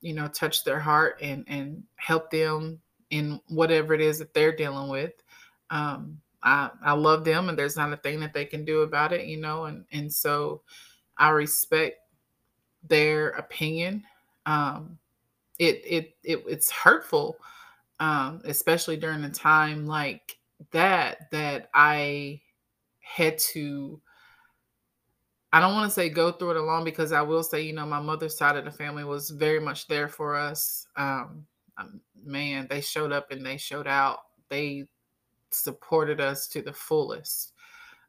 you 0.00 0.14
know, 0.14 0.28
touch 0.28 0.64
their 0.64 0.80
heart 0.80 1.18
and 1.22 1.44
and 1.48 1.82
help 1.96 2.30
them 2.30 2.80
in 3.10 3.40
whatever 3.48 3.94
it 3.94 4.00
is 4.00 4.18
that 4.18 4.34
they're 4.34 4.56
dealing 4.56 4.90
with. 4.90 5.12
Um, 5.70 6.20
I 6.44 6.70
I 6.84 6.92
love 6.92 7.24
them, 7.24 7.48
and 7.48 7.58
there's 7.58 7.76
not 7.76 7.92
a 7.92 7.96
thing 7.96 8.20
that 8.20 8.34
they 8.34 8.44
can 8.44 8.64
do 8.64 8.82
about 8.82 9.12
it. 9.12 9.26
You 9.26 9.38
know, 9.38 9.64
and 9.64 9.84
and 9.92 10.12
so 10.12 10.62
I 11.16 11.30
respect 11.30 11.98
their 12.86 13.30
opinion. 13.30 14.04
Um, 14.46 14.98
it, 15.58 15.82
it 15.84 16.16
it 16.22 16.44
it's 16.46 16.70
hurtful, 16.70 17.38
um, 17.98 18.42
especially 18.44 18.96
during 18.96 19.24
a 19.24 19.30
time 19.30 19.86
like 19.86 20.38
that 20.70 21.30
that 21.32 21.70
I 21.74 22.40
had 23.00 23.38
to. 23.38 24.00
I 25.52 25.60
don't 25.60 25.74
want 25.74 25.88
to 25.88 25.94
say 25.94 26.08
go 26.08 26.32
through 26.32 26.50
it 26.50 26.56
alone 26.56 26.82
because 26.82 27.12
I 27.12 27.22
will 27.22 27.44
say, 27.44 27.62
you 27.62 27.72
know, 27.72 27.86
my 27.86 28.00
mother's 28.00 28.36
side 28.36 28.56
of 28.56 28.64
the 28.64 28.72
family 28.72 29.04
was 29.04 29.30
very 29.30 29.60
much 29.60 29.86
there 29.86 30.08
for 30.08 30.34
us. 30.34 30.88
Um, 30.96 31.46
um 31.78 32.00
man, 32.24 32.66
they 32.68 32.80
showed 32.80 33.12
up 33.12 33.30
and 33.30 33.46
they 33.46 33.56
showed 33.56 33.86
out. 33.86 34.18
They 34.48 34.88
supported 35.54 36.20
us 36.20 36.46
to 36.48 36.62
the 36.62 36.72
fullest. 36.72 37.52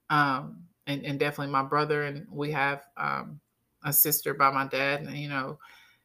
Um, 0.10 0.64
and, 0.88 1.04
and 1.06 1.20
definitely 1.20 1.52
my 1.52 1.64
brother 1.64 2.04
and 2.04 2.28
we 2.32 2.52
have 2.52 2.84
um, 2.98 3.40
a 3.84 3.94
sister 3.94 4.34
by 4.34 4.52
my 4.52 4.68
dad, 4.68 5.02
and, 5.02 5.18
you 5.18 5.30
know, 5.30 5.58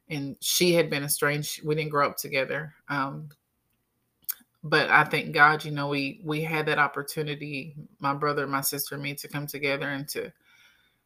and 0.09 0.37
she 0.41 0.73
had 0.73 0.91
been 0.91 1.05
estranged. 1.05 1.65
We 1.65 1.75
didn't 1.75 1.91
grow 1.91 2.09
up 2.09 2.17
together. 2.17 2.75
Um, 2.89 3.29
but 4.63 4.91
I 4.91 5.05
thank 5.05 5.33
God, 5.33 5.65
you 5.65 5.71
know, 5.71 5.89
we 5.89 6.21
we 6.23 6.43
had 6.43 6.67
that 6.67 6.79
opportunity, 6.79 7.75
my 7.99 8.13
brother, 8.13 8.47
my 8.47 8.61
sister, 8.61 8.95
and 8.95 9.05
me, 9.05 9.15
to 9.15 9.29
come 9.29 9.47
together 9.47 9.89
and 9.89 10.07
to 10.09 10.33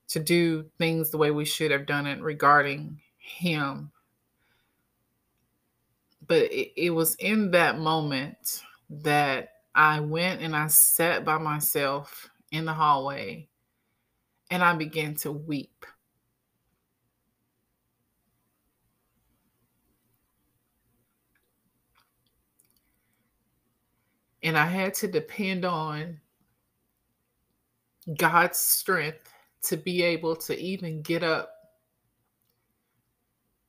to 0.08 0.20
do 0.20 0.64
things 0.78 1.10
the 1.10 1.18
way 1.18 1.30
we 1.30 1.44
should 1.44 1.70
have 1.70 1.86
done 1.86 2.06
it 2.06 2.20
regarding 2.20 3.00
him. 3.16 3.90
But 6.26 6.42
it, 6.52 6.72
it 6.76 6.90
was 6.90 7.14
in 7.16 7.50
that 7.52 7.78
moment 7.78 8.62
that 8.90 9.53
I 9.74 10.00
went 10.00 10.40
and 10.40 10.54
I 10.54 10.68
sat 10.68 11.24
by 11.24 11.38
myself 11.38 12.30
in 12.52 12.64
the 12.64 12.72
hallway 12.72 13.48
and 14.50 14.62
I 14.62 14.74
began 14.74 15.14
to 15.16 15.32
weep. 15.32 15.84
And 24.42 24.56
I 24.56 24.66
had 24.66 24.94
to 24.94 25.08
depend 25.08 25.64
on 25.64 26.20
God's 28.16 28.58
strength 28.58 29.32
to 29.62 29.76
be 29.78 30.02
able 30.02 30.36
to 30.36 30.58
even 30.58 31.00
get 31.00 31.22
up 31.22 31.50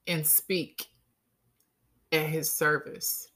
and 0.05 0.27
speak 0.27 0.85
at 2.11 2.27
his 2.27 2.51
service. 2.51 3.29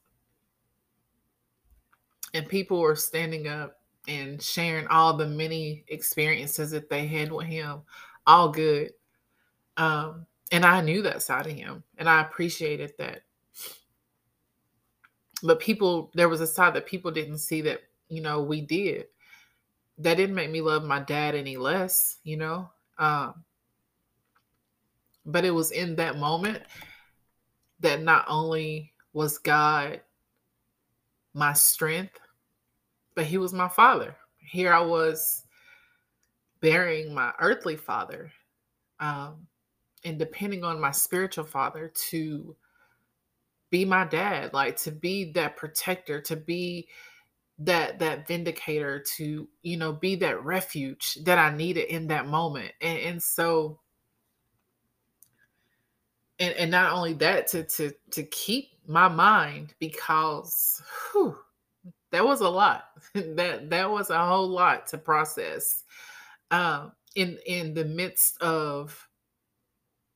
And 2.34 2.48
people 2.48 2.80
were 2.80 2.96
standing 2.96 3.48
up 3.48 3.80
and 4.08 4.42
sharing 4.42 4.88
all 4.88 5.16
the 5.16 5.28
many 5.28 5.84
experiences 5.88 6.72
that 6.72 6.90
they 6.90 7.08
had 7.08 7.32
with 7.32 7.48
him, 7.48 7.82
all 8.26 8.50
good. 8.50 8.92
Um, 9.78 10.26
and 10.52 10.66
I 10.66 10.82
knew 10.82 11.02
that 11.04 11.22
side 11.22 11.48
of 11.48 11.54
him, 11.54 11.84
and 11.98 12.10
I 12.10 12.22
appreciated 12.22 12.94
that. 12.98 13.22
But 15.42 15.60
people 15.60 16.12
there 16.16 16.30
was 16.30 16.42
a 16.42 16.48
side 16.48 16.74
that 16.74 16.86
people 16.86 17.12
didn't 17.12 17.38
see 17.38 17.62
that 17.62 17.82
you 18.10 18.22
know 18.22 18.42
we 18.42 18.62
did. 18.62 19.06
That 20.00 20.18
didn't 20.18 20.36
make 20.36 20.50
me 20.50 20.62
love 20.62 20.84
my 20.84 21.00
dad 21.00 21.36
any 21.36 21.58
less 21.58 22.20
you 22.24 22.38
know? 22.38 22.70
Um, 22.98 23.44
but 25.26 25.46
it 25.46 25.52
was 25.52 25.72
in 25.72 25.96
that 25.96 26.18
moment 26.18 26.62
that 27.80 28.02
not 28.02 28.26
only 28.28 28.94
was 29.14 29.38
god 29.38 30.02
my 31.40 31.54
strength 31.54 32.20
but 33.16 33.26
he 33.26 33.38
was 33.38 33.52
my 33.52 33.68
father. 33.68 34.16
Here 34.38 34.72
i 34.72 34.80
was 34.82 35.46
burying 36.62 37.14
my 37.14 37.34
earthly 37.40 37.76
father 37.76 38.32
um, 39.00 39.48
and 40.04 40.20
depending 40.20 40.64
on 40.64 40.80
my 40.80 40.92
spiritual 40.92 41.46
father 41.46 41.92
to 42.10 42.56
be 43.70 43.86
my 43.86 44.06
dad 44.06 44.54
like 44.54 44.76
to 44.76 44.92
be 44.92 45.32
that 45.32 45.56
protector 45.56 46.20
to 46.20 46.36
be 46.36 46.88
that 47.60 48.00
that 48.00 48.26
vindicator 48.26 49.00
to 49.18 49.48
you 49.62 49.78
know 49.78 49.92
be 49.94 50.16
that 50.16 50.44
refuge 50.44 51.18
that 51.24 51.38
i 51.38 51.56
needed 51.56 51.86
in 51.94 52.08
that 52.08 52.28
moment. 52.28 52.72
And, 52.82 53.00
and 53.00 53.24
so 53.24 53.80
and 56.40 56.54
and 56.56 56.72
not 56.72 56.94
only 56.94 57.14
that 57.14 57.48
to 57.48 57.64
to 57.64 57.92
to 58.12 58.24
keep 58.24 58.72
my 58.90 59.08
mind 59.08 59.74
because 59.80 60.82
whew, 61.12 61.38
that 62.12 62.26
was 62.26 62.42
a 62.42 62.50
lot 62.50 62.86
that 63.14 63.70
that 63.70 63.90
was 63.90 64.10
a 64.10 64.26
whole 64.26 64.48
lot 64.48 64.88
to 64.88 64.98
process 64.98 65.84
um 66.52 66.92
in 67.16 67.38
in 67.46 67.74
the 67.74 67.86
midst 67.86 68.42
of 68.42 69.08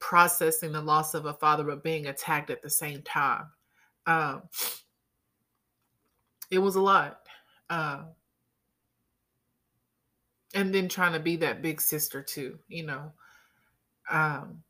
processing 0.03 0.73
the 0.73 0.81
loss 0.81 1.13
of 1.13 1.25
a 1.25 1.33
father 1.33 1.63
but 1.63 1.81
being 1.81 2.07
attacked 2.07 2.49
at 2.49 2.61
the 2.61 2.69
same 2.69 3.01
time. 3.03 3.45
Um, 4.05 4.43
it 6.51 6.59
was 6.59 6.75
a 6.75 6.81
lot. 6.81 7.19
Uh, 7.69 8.01
and 10.53 10.75
then 10.75 10.89
trying 10.89 11.13
to 11.13 11.21
be 11.21 11.37
that 11.37 11.61
big 11.61 11.79
sister 11.79 12.21
too, 12.21 12.59
you 12.67 12.85
know. 12.85 13.13
Um, 14.11 14.61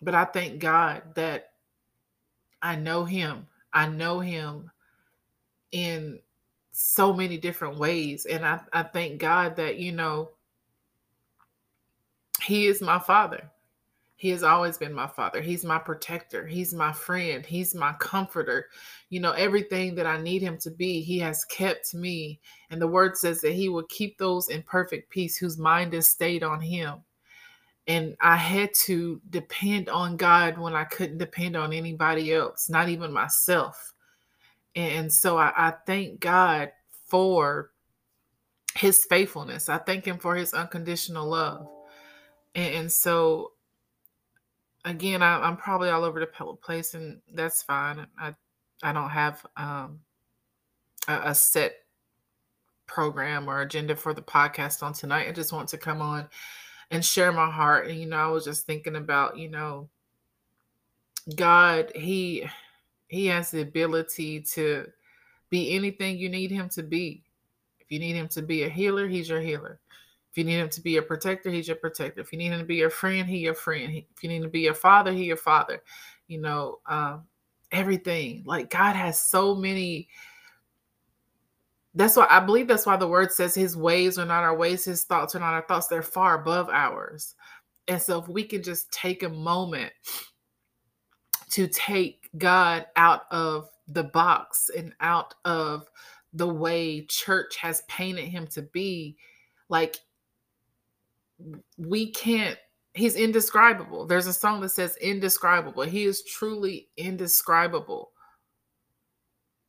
but 0.00 0.14
I 0.14 0.24
thank 0.24 0.60
God 0.60 1.02
that 1.16 1.47
I 2.62 2.76
know 2.76 3.04
him. 3.04 3.46
I 3.72 3.88
know 3.88 4.20
him 4.20 4.70
in 5.72 6.18
so 6.72 7.12
many 7.12 7.36
different 7.36 7.78
ways. 7.78 8.26
And 8.26 8.44
I, 8.44 8.60
I 8.72 8.82
thank 8.82 9.20
God 9.20 9.56
that, 9.56 9.78
you 9.78 9.92
know, 9.92 10.30
he 12.42 12.66
is 12.66 12.80
my 12.80 12.98
father. 12.98 13.50
He 14.16 14.30
has 14.30 14.42
always 14.42 14.76
been 14.78 14.92
my 14.92 15.06
father. 15.06 15.40
He's 15.40 15.64
my 15.64 15.78
protector. 15.78 16.44
He's 16.44 16.74
my 16.74 16.92
friend. 16.92 17.46
He's 17.46 17.72
my 17.72 17.92
comforter. 18.00 18.66
You 19.10 19.20
know, 19.20 19.30
everything 19.32 19.94
that 19.94 20.06
I 20.06 20.20
need 20.20 20.42
him 20.42 20.58
to 20.58 20.72
be, 20.72 21.00
he 21.02 21.20
has 21.20 21.44
kept 21.44 21.94
me. 21.94 22.40
And 22.70 22.82
the 22.82 22.88
word 22.88 23.16
says 23.16 23.40
that 23.42 23.52
he 23.52 23.68
will 23.68 23.84
keep 23.84 24.18
those 24.18 24.48
in 24.48 24.62
perfect 24.64 25.08
peace 25.10 25.36
whose 25.36 25.56
mind 25.56 25.94
is 25.94 26.08
stayed 26.08 26.42
on 26.42 26.60
him. 26.60 26.98
And 27.88 28.16
I 28.20 28.36
had 28.36 28.74
to 28.84 29.20
depend 29.30 29.88
on 29.88 30.18
God 30.18 30.58
when 30.58 30.74
I 30.74 30.84
couldn't 30.84 31.18
depend 31.18 31.56
on 31.56 31.72
anybody 31.72 32.34
else, 32.34 32.68
not 32.68 32.90
even 32.90 33.12
myself. 33.12 33.94
And 34.76 35.10
so 35.10 35.38
I, 35.38 35.52
I 35.56 35.74
thank 35.86 36.20
God 36.20 36.70
for 37.06 37.70
his 38.76 39.06
faithfulness. 39.06 39.70
I 39.70 39.78
thank 39.78 40.04
him 40.04 40.18
for 40.18 40.36
his 40.36 40.52
unconditional 40.52 41.26
love. 41.26 41.66
And, 42.54 42.74
and 42.74 42.92
so 42.92 43.52
again, 44.84 45.22
I, 45.22 45.48
am 45.48 45.56
probably 45.56 45.88
all 45.88 46.04
over 46.04 46.20
the 46.20 46.56
place 46.62 46.92
and 46.92 47.20
that's 47.32 47.62
fine. 47.62 48.06
I 48.18 48.34
I 48.82 48.92
don't 48.92 49.10
have 49.10 49.44
um, 49.56 50.00
a, 51.08 51.30
a 51.30 51.34
set 51.34 51.74
program 52.86 53.48
or 53.48 53.62
agenda 53.62 53.96
for 53.96 54.14
the 54.14 54.22
podcast 54.22 54.82
on 54.82 54.92
tonight. 54.92 55.28
I 55.28 55.32
just 55.32 55.52
want 55.52 55.68
to 55.70 55.78
come 55.78 56.00
on 56.00 56.28
and 56.90 57.04
share 57.04 57.32
my 57.32 57.50
heart. 57.50 57.88
And 57.88 58.00
you 58.00 58.06
know, 58.06 58.16
I 58.16 58.28
was 58.28 58.44
just 58.44 58.66
thinking 58.66 58.96
about, 58.96 59.38
you 59.38 59.50
know, 59.50 59.88
God, 61.36 61.92
he 61.94 62.48
he 63.08 63.26
has 63.26 63.50
the 63.50 63.62
ability 63.62 64.40
to 64.42 64.86
be 65.50 65.74
anything 65.74 66.18
you 66.18 66.28
need 66.28 66.50
him 66.50 66.68
to 66.70 66.82
be. 66.82 67.22
If 67.80 67.90
you 67.90 67.98
need 67.98 68.16
him 68.16 68.28
to 68.28 68.42
be 68.42 68.64
a 68.64 68.68
healer, 68.68 69.08
he's 69.08 69.28
your 69.28 69.40
healer. 69.40 69.80
If 70.30 70.36
you 70.36 70.44
need 70.44 70.58
him 70.58 70.68
to 70.68 70.80
be 70.82 70.98
a 70.98 71.02
protector, 71.02 71.50
he's 71.50 71.68
your 71.68 71.76
protector. 71.76 72.20
If 72.20 72.32
you 72.32 72.38
need 72.38 72.52
him 72.52 72.60
to 72.60 72.66
be 72.66 72.76
your 72.76 72.90
friend, 72.90 73.26
he 73.26 73.38
your 73.38 73.54
friend. 73.54 74.02
If 74.14 74.22
you 74.22 74.28
need 74.28 74.42
to 74.42 74.48
be 74.48 74.60
your 74.60 74.74
father, 74.74 75.12
he 75.12 75.24
your 75.24 75.38
father. 75.38 75.82
You 76.26 76.40
know, 76.40 76.80
um, 76.86 77.22
everything. 77.72 78.42
Like 78.44 78.70
God 78.70 78.94
has 78.94 79.18
so 79.18 79.54
many. 79.54 80.08
That's 81.98 82.14
why 82.14 82.28
I 82.30 82.38
believe 82.38 82.68
that's 82.68 82.86
why 82.86 82.96
the 82.96 83.08
word 83.08 83.32
says 83.32 83.56
his 83.56 83.76
ways 83.76 84.20
are 84.20 84.24
not 84.24 84.44
our 84.44 84.56
ways, 84.56 84.84
his 84.84 85.02
thoughts 85.02 85.34
are 85.34 85.40
not 85.40 85.54
our 85.54 85.66
thoughts. 85.66 85.88
They're 85.88 86.00
far 86.00 86.40
above 86.40 86.68
ours. 86.68 87.34
And 87.88 88.00
so 88.00 88.20
if 88.20 88.28
we 88.28 88.44
can 88.44 88.62
just 88.62 88.92
take 88.92 89.24
a 89.24 89.28
moment 89.28 89.92
to 91.50 91.66
take 91.66 92.30
God 92.38 92.86
out 92.94 93.22
of 93.32 93.68
the 93.88 94.04
box 94.04 94.70
and 94.76 94.94
out 95.00 95.34
of 95.44 95.88
the 96.32 96.46
way 96.46 97.04
church 97.06 97.56
has 97.56 97.82
painted 97.88 98.26
him 98.26 98.46
to 98.48 98.62
be, 98.62 99.16
like 99.68 99.96
we 101.78 102.12
can't 102.12 102.58
he's 102.94 103.16
indescribable. 103.16 104.06
There's 104.06 104.28
a 104.28 104.32
song 104.32 104.60
that 104.60 104.68
says 104.68 104.96
indescribable. 105.00 105.82
He 105.82 106.04
is 106.04 106.22
truly 106.22 106.90
indescribable. 106.96 108.12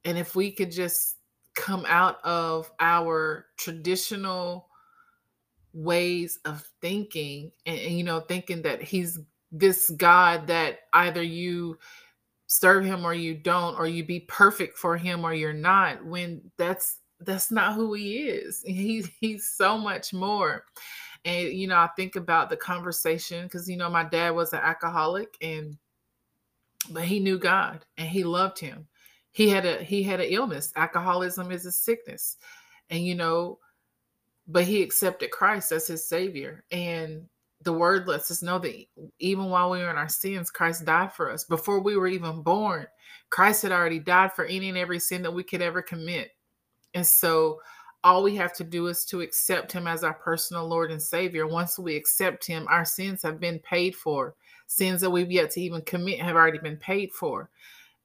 And 0.05 0.15
if 0.15 0.36
we 0.36 0.51
could 0.51 0.71
just 0.71 1.18
come 1.59 1.85
out 1.89 2.23
of 2.23 2.71
our 2.79 3.47
traditional 3.57 4.69
ways 5.73 6.39
of 6.45 6.65
thinking 6.81 7.51
and, 7.65 7.77
and, 7.77 7.97
you 7.97 8.03
know 8.03 8.21
thinking 8.21 8.61
that 8.61 8.81
he's 8.81 9.19
this 9.51 9.89
god 9.91 10.47
that 10.47 10.79
either 10.93 11.21
you 11.21 11.77
serve 12.47 12.85
him 12.85 13.05
or 13.05 13.13
you 13.13 13.35
don't 13.35 13.77
or 13.77 13.87
you 13.87 14.05
be 14.05 14.21
perfect 14.21 14.77
for 14.77 14.95
him 14.95 15.25
or 15.25 15.33
you're 15.33 15.51
not 15.51 16.03
when 16.05 16.41
that's 16.57 16.99
that's 17.19 17.51
not 17.51 17.75
who 17.75 17.93
he 17.93 18.19
is. 18.19 18.63
He's 18.65 19.09
he's 19.19 19.45
so 19.45 19.77
much 19.77 20.13
more. 20.13 20.63
And 21.25 21.49
you 21.49 21.67
know 21.67 21.75
i 21.75 21.89
think 21.97 22.15
about 22.15 22.49
the 22.49 22.55
conversation 22.55 23.43
because 23.43 23.69
you 23.69 23.75
know 23.75 23.89
my 23.89 24.05
dad 24.05 24.29
was 24.29 24.53
an 24.53 24.61
alcoholic 24.63 25.35
and 25.41 25.77
but 26.91 27.03
he 27.03 27.19
knew 27.19 27.37
god 27.37 27.85
and 27.97 28.07
he 28.07 28.23
loved 28.23 28.57
him 28.57 28.87
he 29.39 29.48
had 29.48 29.65
a 29.65 29.81
he 29.81 30.03
had 30.03 30.19
an 30.19 30.27
illness 30.29 30.74
alcoholism 30.75 31.50
is 31.50 31.65
a 31.65 31.72
sickness 31.72 32.36
and 32.89 33.05
you 33.05 33.15
know 33.15 33.58
but 34.50 34.65
he 34.65 34.84
accepted 34.84 35.31
christ 35.31 35.72
as 35.72 35.88
his 35.88 36.05
savior 36.05 36.65
and 36.72 37.25
the 37.63 37.72
word 37.72 38.05
lets 38.05 38.29
us 38.31 38.43
know 38.43 38.60
that 38.60 38.75
even 39.19 39.46
while 39.46 39.69
we 39.69 39.77
were 39.77 39.89
in 39.89 39.96
our 39.96 40.10
sins 40.10 40.51
christ 40.51 40.84
died 40.84 41.13
for 41.13 41.31
us 41.31 41.46
before 41.46 41.79
we 41.79 41.96
were 41.96 42.10
even 42.10 42.41
born 42.41 42.86
christ 43.29 43.62
had 43.62 43.72
already 43.72 43.98
died 43.98 44.34
for 44.34 44.43
any 44.43 44.67
and 44.67 44.77
every 44.77 45.00
sin 45.00 45.22
that 45.22 45.34
we 45.34 45.41
could 45.41 45.62
ever 45.62 45.81
commit 45.81 46.31
and 46.93 47.08
so 47.08 47.62
all 48.03 48.22
we 48.22 48.36
have 48.36 48.51
to 48.53 48.65
do 48.65 48.88
is 48.88 49.05
to 49.05 49.22
accept 49.22 49.72
him 49.72 49.88
as 49.88 50.05
our 50.05 50.13
personal 50.13 50.65
Lord 50.65 50.89
and 50.89 51.03
Savior. 51.03 51.48
Once 51.48 51.77
we 51.77 51.98
accept 51.98 52.48
him, 52.48 52.65
our 52.69 52.86
sins 52.86 53.22
have 53.24 53.41
been 53.41 53.60
paid 53.60 53.93
for. 53.93 54.36
Sins 54.67 55.01
that 55.01 55.10
we've 55.10 55.29
yet 55.29 55.51
to 55.51 55.62
even 55.62 55.81
commit 55.81 56.22
have 56.22 56.38
already 56.38 56.60
been 56.60 56.77
paid 56.77 57.12
for. 57.12 57.50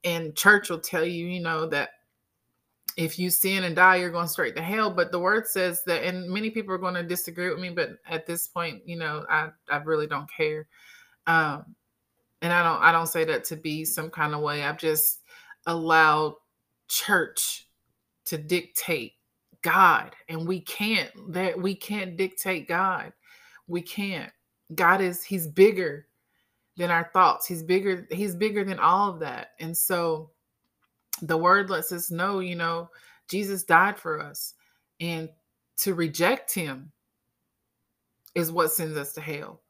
And 0.05 0.37
church 0.37 0.71
will 0.71 0.81
tell 0.81 1.05
you, 1.05 1.27
you 1.27 1.41
know, 1.41 1.67
that 1.69 1.91
if 2.97 3.19
you 3.19 3.31
sin 3.31 3.65
and 3.65 3.75
die, 3.75 3.97
you're 3.97 4.11
going 4.11 4.29
straight 4.29 4.55
to 4.57 4.63
hell. 4.63 4.91
But 4.91 5.11
the 5.11 5.19
word 5.19 5.47
says 5.47 5.83
that, 5.85 6.05
and 6.05 6.29
many 6.29 6.51
people 6.51 6.75
are 6.75 6.79
going 6.79 6.95
to 6.95 7.03
disagree 7.03 7.49
with 7.51 7.59
me, 7.59 7.71
but 7.71 7.99
at 8.09 8.27
this 8.27 8.47
point, 8.47 8.83
you 8.87 8.97
know, 8.97 9.25
I, 9.29 9.49
I 9.71 9.79
really 9.79 10.07
don't 10.07 10.31
care. 10.31 10.67
Um, 11.27 11.75
and 12.45 12.53
I 12.53 12.63
don't 12.63 12.83
I 12.83 12.93
don't 12.93 13.07
say 13.07 13.25
that 13.25 13.45
to 13.45 13.57
be 13.57 13.87
some 13.87 14.11
kind 14.11 14.35
of 14.35 14.43
way. 14.43 14.63
I've 14.63 14.79
just 14.79 15.23
allowed 15.67 16.35
church 16.89 17.69
to 18.27 18.37
dictate 18.37 19.15
God 19.63 20.15
and 20.29 20.47
we 20.47 20.61
can't 20.61 21.11
that 21.33 21.59
we 21.59 21.75
can't 21.75 22.19
dictate 22.19 22.69
God. 22.69 23.15
We 23.67 23.81
can't. 23.81 24.31
God 24.75 25.01
is 25.01 25.25
he's 25.25 25.47
bigger 25.47 26.07
than 26.77 26.91
our 26.91 27.11
thoughts. 27.13 27.47
He's 27.47 27.63
bigger 27.63 28.07
he's 28.11 28.35
bigger 28.35 28.65
than 28.65 28.79
all 28.79 29.11
of 29.11 29.21
that. 29.21 29.53
And 29.61 29.77
so 29.77 30.31
the 31.23 31.37
word 31.37 31.71
lets 31.71 31.93
us 31.93 32.11
know, 32.11 32.41
you 32.41 32.57
know, 32.57 32.91
Jesus 33.29 33.63
died 33.63 33.99
for 33.99 34.21
us 34.21 34.55
and 35.01 35.29
to 35.79 35.95
reject 35.95 36.53
him 36.53 36.91
is 38.35 38.51
what 38.51 38.73
sends 38.73 38.97
us 38.97 39.13
to 39.13 39.21
hell. 39.21 39.61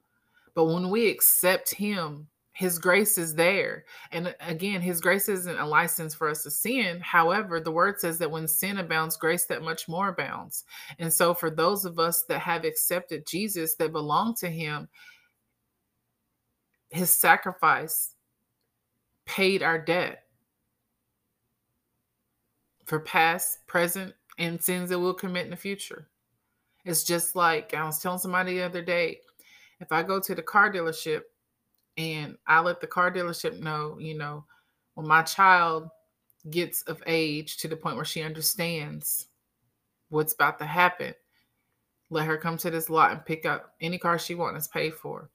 But 0.55 0.67
when 0.67 0.89
we 0.89 1.09
accept 1.09 1.75
him 1.75 2.29
his 2.55 2.79
grace 2.79 3.19
is 3.19 3.35
there. 3.35 3.85
And 4.13 4.35
again, 4.41 4.81
his 4.81 5.01
grace 5.01 5.29
isn't 5.29 5.59
a 5.59 5.67
license 5.67 6.15
for 6.15 6.29
us 6.29 6.45
to 6.45 6.53
sin. 6.53 7.01
However, 7.01 7.59
the 7.59 7.73
word 7.73 8.01
says 8.01 8.17
that 8.19 8.31
when 8.31 8.47
sin 8.47 8.79
abounds, 8.79 9.17
grace 9.17 9.45
that 9.47 9.63
much 9.63 9.89
more 9.89 10.09
abounds. 10.09 10.65
And 11.01 11.13
so, 11.13 11.35
for 11.35 11.51
those 11.51 11.85
of 11.85 11.99
us 11.99 12.23
that 12.29 12.39
have 12.39 12.65
accepted 12.65 13.27
Jesus, 13.27 13.75
that 13.75 13.91
belong 13.91 14.35
to 14.37 14.49
him, 14.49 14.89
his 16.95 17.11
sacrifice 17.11 18.15
paid 19.27 19.63
our 19.63 19.79
debt 19.79 20.23
for 22.85 23.01
past, 23.01 23.67
present, 23.67 24.15
and 24.39 24.63
sins 24.63 24.91
that 24.91 24.99
we'll 24.99 25.15
commit 25.15 25.45
in 25.45 25.51
the 25.51 25.57
future. 25.57 26.09
It's 26.85 27.03
just 27.03 27.35
like 27.35 27.75
I 27.75 27.85
was 27.85 27.99
telling 27.99 28.19
somebody 28.19 28.55
the 28.55 28.65
other 28.65 28.83
day 28.83 29.21
if 29.81 29.91
I 29.91 30.03
go 30.03 30.21
to 30.21 30.35
the 30.35 30.43
car 30.43 30.73
dealership 30.73 31.23
and 31.97 32.37
I 32.47 32.61
let 32.61 32.81
the 32.81 32.87
car 32.87 33.11
dealership 33.11 33.59
know, 33.59 33.99
you 33.99 34.17
know, 34.17 34.45
when 34.95 35.09
my 35.09 35.23
child 35.23 35.89
gets 36.51 36.83
of 36.83 37.03
age 37.07 37.57
to 37.59 37.69
the 37.69 37.77
point 37.77 37.97
where 37.97 38.05
she 38.05 38.23
understands 38.23 39.27
what's 40.11 40.35
about 40.35 40.59
to 40.59 40.65
happen, 40.65 41.15
let 42.11 42.27
her 42.27 42.37
come 42.37 42.57
to 42.59 42.71
this 42.71 42.89
lot 42.89 43.13
and 43.13 43.27
pick 43.27 43.47
up 43.47 43.75
any 43.81 43.99
car 43.99 44.19
she 44.19 44.35
wants 44.35 44.69
paid 44.69 44.95
for. 44.95 45.31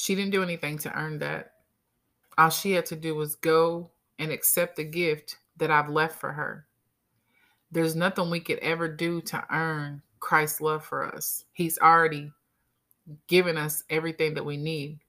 She 0.00 0.14
didn't 0.14 0.30
do 0.30 0.42
anything 0.42 0.78
to 0.78 0.98
earn 0.98 1.18
that. 1.18 1.56
All 2.38 2.48
she 2.48 2.72
had 2.72 2.86
to 2.86 2.96
do 2.96 3.14
was 3.14 3.34
go 3.34 3.90
and 4.18 4.32
accept 4.32 4.76
the 4.76 4.84
gift 4.84 5.36
that 5.58 5.70
I've 5.70 5.90
left 5.90 6.18
for 6.18 6.32
her. 6.32 6.66
There's 7.70 7.94
nothing 7.94 8.30
we 8.30 8.40
could 8.40 8.60
ever 8.60 8.88
do 8.88 9.20
to 9.20 9.44
earn 9.50 10.00
Christ's 10.18 10.62
love 10.62 10.82
for 10.86 11.04
us. 11.04 11.44
He's 11.52 11.78
already 11.80 12.32
given 13.26 13.58
us 13.58 13.84
everything 13.90 14.32
that 14.32 14.44
we 14.44 14.56
need. 14.56 15.00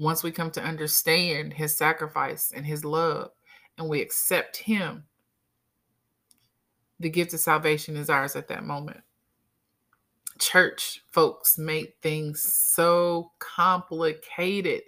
Once 0.00 0.24
we 0.24 0.32
come 0.32 0.50
to 0.50 0.64
understand 0.64 1.52
his 1.52 1.76
sacrifice 1.76 2.50
and 2.52 2.66
his 2.66 2.84
love, 2.84 3.30
and 3.78 3.88
we 3.88 4.00
accept 4.00 4.56
him, 4.56 5.04
the 6.98 7.08
gift 7.08 7.34
of 7.34 7.38
salvation 7.38 7.94
is 7.96 8.10
ours 8.10 8.34
at 8.34 8.48
that 8.48 8.64
moment. 8.64 9.00
Church 10.38 11.02
folks 11.10 11.58
make 11.58 11.96
things 12.02 12.42
so 12.42 13.32
complicated. 13.38 14.82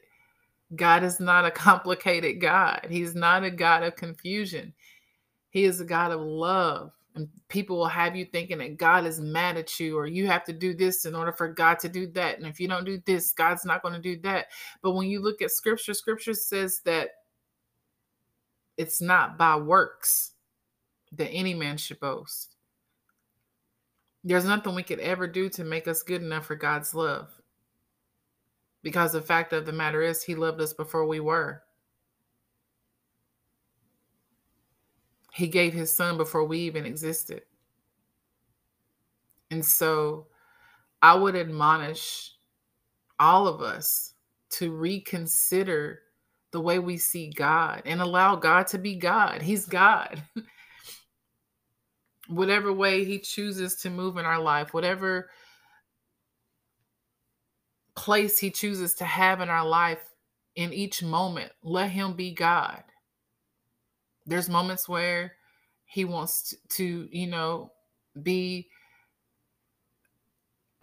God 0.77 1.03
is 1.03 1.21
not 1.21 1.45
a 1.45 1.51
complicated 1.53 2.41
God. 2.41 2.87
He's 2.89 3.15
not 3.15 3.45
a 3.45 3.51
God 3.51 3.83
of 3.83 3.97
confusion. 3.97 4.73
He 5.51 5.65
is 5.65 5.81
a 5.81 5.85
God 5.85 6.13
of 6.13 6.21
love 6.21 6.93
and 7.19 7.29
people 7.49 7.77
will 7.77 7.87
have 7.89 8.15
you 8.15 8.25
thinking 8.25 8.59
that 8.59 8.77
God 8.77 9.05
is 9.05 9.21
mad 9.21 9.57
at 9.57 9.81
you 9.81 9.99
or 9.99 10.07
you 10.07 10.29
have 10.29 10.45
to 10.45 10.53
do 10.53 10.73
this 10.73 11.05
in 11.05 11.15
order 11.15 11.33
for 11.33 11.49
God 11.49 11.79
to 11.81 11.89
do 11.89 12.07
that. 12.13 12.39
And 12.39 12.47
if 12.47 12.61
you 12.61 12.69
don't 12.69 12.85
do 12.85 13.03
this, 13.07 13.33
God's 13.33 13.65
not 13.65 13.83
going 13.83 13.95
to 13.95 14.01
do 14.01 14.21
that. 14.23 14.47
But 14.83 14.93
when 14.93 15.09
you 15.09 15.21
look 15.21 15.43
at 15.43 15.51
scripture, 15.51 15.95
scripture 15.95 16.35
says 16.35 16.81
that 16.85 17.11
it's 18.77 19.01
not 19.01 19.37
by 19.37 19.57
works 19.57 20.33
that 21.13 21.31
any 21.31 21.55
man 21.55 21.77
should 21.77 21.99
boast. 21.99 22.55
There's 24.29 24.45
nothing 24.45 24.75
we 24.75 24.83
could 24.83 25.01
ever 25.01 25.27
do 25.27 25.49
to 25.49 25.65
make 25.65 25.89
us 25.89 26.03
good 26.03 26.23
enough 26.23 26.45
for 26.45 26.55
God's 26.55 26.95
love. 26.95 27.31
Because 28.83 29.13
the 29.13 29.23
fact 29.23 29.55
of 29.55 29.65
the 29.65 29.73
matter 29.73 30.03
is, 30.03 30.23
He 30.23 30.35
loved 30.35 30.61
us 30.61 30.75
before 30.75 31.07
we 31.07 31.19
were. 31.19 31.63
He 35.33 35.49
gave 35.49 35.73
his 35.73 35.91
son 35.91 36.19
before 36.19 36.45
we 36.45 36.59
even 36.59 36.85
existed. 36.85 37.43
And 39.51 39.65
so 39.65 40.27
I 41.01 41.15
would 41.15 41.35
admonish 41.37 42.33
all 43.19 43.47
of 43.47 43.63
us 43.63 44.13
to 44.51 44.73
reconsider 44.73 46.01
the 46.51 46.61
way 46.61 46.81
we 46.81 46.99
see 46.99 47.31
God 47.31 47.83
and 47.87 48.03
allow 48.03 48.37
God 48.37 48.67
to 48.69 48.79
be 48.79 48.97
God. 48.97 49.41
He's 49.41 49.65
God. 49.65 50.23
whatever 52.29 52.73
way 52.73 53.05
he 53.05 53.19
chooses 53.19 53.77
to 53.77 53.91
move 53.91 54.17
in 54.17 54.25
our 54.25 54.41
life, 54.41 54.73
whatever 54.73 55.31
place 57.97 58.39
he 58.39 58.51
chooses 58.51 58.95
to 58.95 59.05
have 59.05 59.41
in 59.41 59.49
our 59.49 59.67
life 59.67 60.15
in 60.55 60.73
each 60.73 61.03
moment, 61.03 61.51
let 61.63 61.91
him 61.91 62.15
be 62.15 62.33
God. 62.33 62.83
There's 64.27 64.49
moments 64.49 64.89
where 64.89 65.33
he 65.85 66.05
wants 66.05 66.55
to, 66.71 67.09
you 67.11 67.27
know, 67.27 67.73
be 68.23 68.69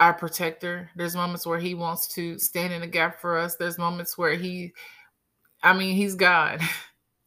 our 0.00 0.12
protector. 0.12 0.90
There's 0.96 1.14
moments 1.14 1.46
where 1.46 1.58
he 1.58 1.74
wants 1.74 2.08
to 2.14 2.38
stand 2.38 2.72
in 2.72 2.80
the 2.80 2.86
gap 2.86 3.20
for 3.20 3.38
us. 3.38 3.56
There's 3.56 3.78
moments 3.78 4.18
where 4.18 4.34
he, 4.34 4.72
I 5.62 5.72
mean, 5.72 5.96
he's 5.96 6.14
God. 6.14 6.60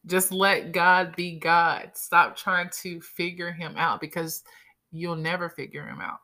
Just 0.06 0.32
let 0.32 0.72
God 0.72 1.16
be 1.16 1.38
God. 1.38 1.92
Stop 1.94 2.36
trying 2.36 2.70
to 2.82 3.02
figure 3.02 3.52
him 3.52 3.76
out 3.78 4.00
because 4.02 4.44
you'll 4.92 5.16
never 5.16 5.50
figure 5.50 5.86
him 5.86 6.02
out. 6.02 6.20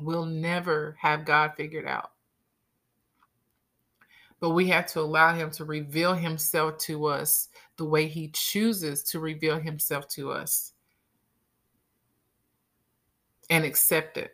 We'll 0.00 0.26
never 0.26 0.96
have 1.00 1.24
God 1.24 1.52
figured 1.56 1.86
out. 1.86 2.10
But 4.40 4.50
we 4.50 4.66
have 4.68 4.86
to 4.86 5.00
allow 5.00 5.34
him 5.34 5.50
to 5.52 5.64
reveal 5.64 6.14
himself 6.14 6.78
to 6.78 7.06
us 7.06 7.48
the 7.76 7.84
way 7.84 8.08
he 8.08 8.28
chooses 8.28 9.04
to 9.04 9.20
reveal 9.20 9.58
himself 9.58 10.08
to 10.08 10.32
us 10.32 10.72
and 13.50 13.64
accept 13.64 14.16
it. 14.16 14.32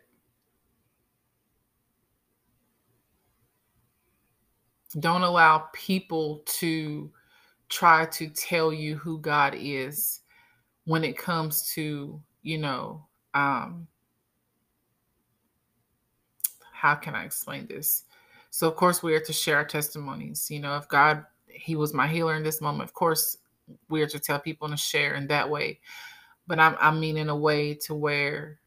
Don't 4.99 5.21
allow 5.21 5.69
people 5.73 6.41
to 6.45 7.11
try 7.69 8.05
to 8.05 8.27
tell 8.29 8.73
you 8.73 8.95
who 8.95 9.19
God 9.19 9.55
is 9.57 10.21
when 10.85 11.03
it 11.03 11.17
comes 11.17 11.71
to, 11.73 12.19
you 12.41 12.57
know, 12.57 13.05
um, 13.33 13.87
how 16.73 16.95
can 16.95 17.15
I 17.15 17.25
explain 17.25 17.67
this? 17.67 18.05
So, 18.49 18.67
of 18.67 18.75
course, 18.75 19.03
we 19.03 19.13
are 19.13 19.19
to 19.19 19.33
share 19.33 19.57
our 19.57 19.65
testimonies. 19.65 20.49
You 20.49 20.59
know, 20.59 20.75
if 20.77 20.87
God, 20.87 21.25
He 21.47 21.75
was 21.75 21.93
my 21.93 22.07
healer 22.07 22.35
in 22.35 22.43
this 22.43 22.61
moment, 22.61 22.89
of 22.89 22.93
course, 22.93 23.37
we 23.89 24.01
are 24.01 24.07
to 24.07 24.19
tell 24.19 24.39
people 24.39 24.67
and 24.67 24.75
to 24.75 24.83
share 24.83 25.13
in 25.15 25.27
that 25.27 25.47
way. 25.47 25.79
But 26.47 26.59
I'm, 26.59 26.75
I 26.79 26.91
mean, 26.91 27.17
in 27.17 27.29
a 27.29 27.35
way 27.35 27.75
to 27.85 27.93
where 27.93 28.59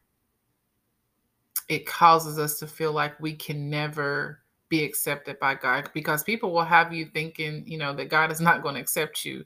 it 1.67 1.85
causes 1.85 2.39
us 2.39 2.59
to 2.59 2.67
feel 2.67 2.93
like 2.93 3.19
we 3.19 3.33
can 3.33 3.69
never 3.69 4.42
be 4.73 4.83
accepted 4.83 5.39
by 5.39 5.53
God 5.53 5.91
because 5.93 6.23
people 6.23 6.51
will 6.51 6.65
have 6.65 6.91
you 6.91 7.05
thinking, 7.05 7.63
you 7.67 7.77
know, 7.77 7.93
that 7.93 8.09
God 8.09 8.31
is 8.31 8.41
not 8.41 8.63
going 8.63 8.73
to 8.73 8.81
accept 8.81 9.23
you. 9.23 9.45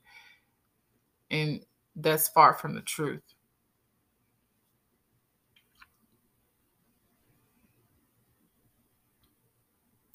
And 1.30 1.66
that's 1.98 2.30
far 2.30 2.54
from 2.54 2.74
the 2.74 2.82
truth. 2.82 3.22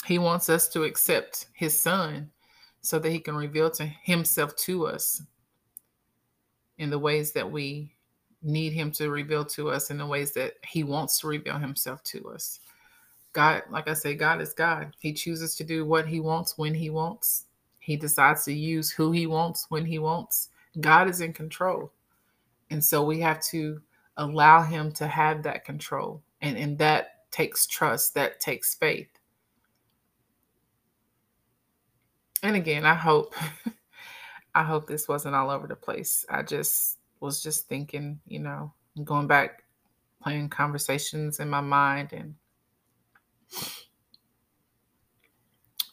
He 0.06 0.18
wants 0.18 0.48
us 0.48 0.66
to 0.68 0.84
accept 0.84 1.48
his 1.52 1.78
son 1.78 2.30
so 2.80 2.98
that 2.98 3.10
he 3.10 3.18
can 3.18 3.36
reveal 3.36 3.70
to 3.72 3.84
himself 3.84 4.56
to 4.64 4.86
us 4.86 5.20
in 6.78 6.88
the 6.88 6.98
ways 6.98 7.32
that 7.32 7.52
we 7.52 7.94
need 8.42 8.72
him 8.72 8.90
to 8.92 9.10
reveal 9.10 9.44
to 9.44 9.70
us 9.70 9.90
in 9.90 9.98
the 9.98 10.06
ways 10.06 10.32
that 10.32 10.54
he 10.66 10.84
wants 10.84 11.18
to 11.20 11.26
reveal 11.26 11.58
himself 11.58 12.02
to 12.04 12.30
us. 12.30 12.60
God, 13.32 13.62
like 13.70 13.88
I 13.88 13.94
say, 13.94 14.14
God 14.14 14.40
is 14.40 14.52
God. 14.52 14.94
He 14.98 15.12
chooses 15.12 15.54
to 15.56 15.64
do 15.64 15.84
what 15.84 16.06
he 16.06 16.20
wants 16.20 16.58
when 16.58 16.74
he 16.74 16.90
wants. 16.90 17.46
He 17.78 17.96
decides 17.96 18.44
to 18.44 18.52
use 18.52 18.90
who 18.90 19.10
he 19.10 19.26
wants 19.26 19.66
when 19.68 19.84
he 19.84 19.98
wants. 19.98 20.50
God 20.80 21.08
is 21.08 21.20
in 21.20 21.32
control. 21.32 21.92
And 22.70 22.82
so 22.82 23.04
we 23.04 23.20
have 23.20 23.42
to 23.46 23.80
allow 24.16 24.62
him 24.62 24.92
to 24.92 25.06
have 25.06 25.42
that 25.42 25.64
control. 25.64 26.22
And, 26.40 26.56
and 26.56 26.78
that 26.78 27.30
takes 27.30 27.66
trust, 27.66 28.14
that 28.14 28.40
takes 28.40 28.74
faith. 28.74 29.08
And 32.42 32.56
again, 32.56 32.84
I 32.84 32.94
hope 32.94 33.34
I 34.54 34.62
hope 34.62 34.86
this 34.86 35.08
wasn't 35.08 35.34
all 35.34 35.50
over 35.50 35.66
the 35.66 35.76
place. 35.76 36.26
I 36.28 36.42
just 36.42 36.98
was 37.20 37.42
just 37.42 37.68
thinking, 37.68 38.20
you 38.26 38.38
know, 38.38 38.72
going 39.04 39.26
back 39.26 39.64
playing 40.22 40.50
conversations 40.50 41.40
in 41.40 41.48
my 41.48 41.60
mind 41.60 42.12
and 42.12 42.34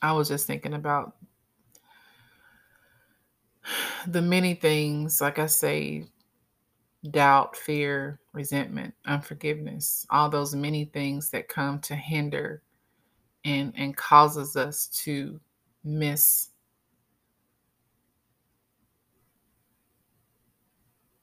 I 0.01 0.13
was 0.13 0.29
just 0.29 0.47
thinking 0.47 0.73
about 0.73 1.15
the 4.07 4.21
many 4.21 4.53
things, 4.53 5.21
like 5.21 5.39
I 5.39 5.47
say, 5.47 6.05
doubt, 7.11 7.55
fear, 7.55 8.19
resentment, 8.33 8.93
unforgiveness, 9.05 10.05
all 10.09 10.29
those 10.29 10.55
many 10.55 10.85
things 10.85 11.29
that 11.31 11.47
come 11.47 11.79
to 11.81 11.95
hinder 11.95 12.63
and 13.45 13.73
and 13.77 13.95
causes 13.95 14.55
us 14.55 14.87
to 14.87 15.39
miss 15.83 16.49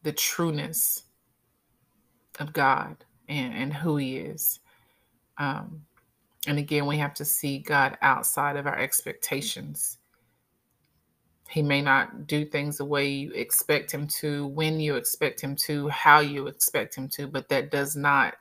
the 0.03 0.12
trueness 0.12 1.03
of 2.39 2.53
God 2.53 3.05
and, 3.29 3.53
and 3.55 3.73
who 3.75 3.97
he 3.97 4.19
is. 4.19 4.61
Um, 5.39 5.85
and 6.46 6.59
again, 6.59 6.87
we 6.87 6.96
have 6.98 7.14
to 7.14 7.24
see 7.24 7.59
God 7.59 7.98
outside 8.02 8.56
of 8.56 8.66
our 8.66 8.78
expectations. 8.78 9.98
He 11.48 11.62
may 11.62 11.80
not 11.80 12.26
do 12.26 12.44
things 12.44 12.78
the 12.78 12.85
way 12.85 13.09
you 13.09 13.32
expect 13.32 13.92
him 13.92 14.06
to, 14.20 14.46
when 14.48 14.80
you 14.80 14.96
expect 14.96 15.40
him 15.40 15.56
to, 15.66 15.88
how 15.88 16.20
you 16.20 16.46
expect 16.46 16.94
him 16.96 17.09
to, 17.11 17.26
but 17.26 17.48
that 17.48 17.70
does 17.70 17.96
not 17.96 18.35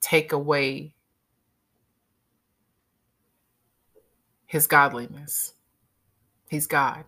take 0.00 0.32
away 0.32 0.94
his 4.46 4.66
godliness. 4.66 5.54
He's 6.48 6.66
God. 6.66 7.04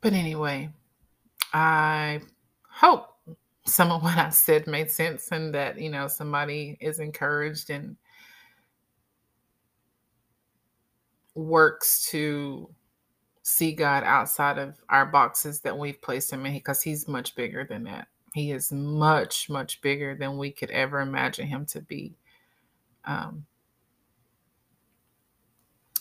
But 0.00 0.12
anyway, 0.12 0.70
I 1.52 2.20
hope 2.68 3.13
some 3.66 3.90
of 3.90 4.02
what 4.02 4.18
I 4.18 4.30
said 4.30 4.66
made 4.66 4.90
sense 4.90 5.30
and 5.32 5.54
that, 5.54 5.80
you 5.80 5.90
know, 5.90 6.06
somebody 6.08 6.76
is 6.80 6.98
encouraged 6.98 7.70
and 7.70 7.96
works 11.34 12.06
to 12.10 12.68
see 13.42 13.72
God 13.72 14.04
outside 14.04 14.58
of 14.58 14.76
our 14.88 15.06
boxes 15.06 15.60
that 15.60 15.76
we've 15.76 16.00
placed 16.00 16.32
him 16.32 16.46
in 16.46 16.54
because 16.54 16.82
he's 16.82 17.08
much 17.08 17.34
bigger 17.34 17.64
than 17.64 17.84
that. 17.84 18.08
He 18.34 18.52
is 18.52 18.72
much, 18.72 19.48
much 19.48 19.80
bigger 19.80 20.14
than 20.14 20.38
we 20.38 20.50
could 20.50 20.70
ever 20.70 21.00
imagine 21.00 21.46
him 21.46 21.66
to 21.66 21.80
be. 21.82 22.16
Um, 23.04 23.44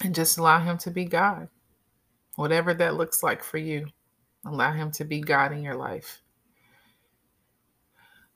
and 0.02 0.16
just 0.16 0.38
allow 0.38 0.60
him 0.60 0.78
to 0.80 0.92
be 0.92 1.06
God. 1.06 1.48
Whatever 2.36 2.74
that 2.74 2.96
looks 2.96 3.24
like 3.24 3.44
for 3.44 3.58
you, 3.58 3.88
allow 4.46 4.72
him 4.72 4.92
to 4.92 5.06
be 5.06 5.22
God 5.22 5.52
in 5.52 5.62
your 5.62 5.76
life. 5.76 6.22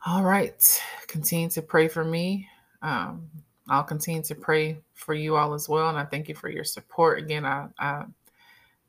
All 0.05 0.23
right. 0.23 0.81
Continue 1.07 1.49
to 1.49 1.61
pray 1.61 1.87
for 1.87 2.03
me. 2.03 2.47
Um, 2.81 3.29
I'll 3.69 3.83
continue 3.83 4.21
to 4.23 4.35
pray 4.35 4.77
for 4.93 5.13
you 5.13 5.35
all 5.35 5.53
as 5.53 5.67
well. 5.67 5.89
And 5.89 5.97
I 5.97 6.05
thank 6.05 6.29
you 6.29 6.35
for 6.35 6.49
your 6.49 6.63
support. 6.63 7.19
Again, 7.19 7.45
I, 7.45 7.67
I 7.79 8.05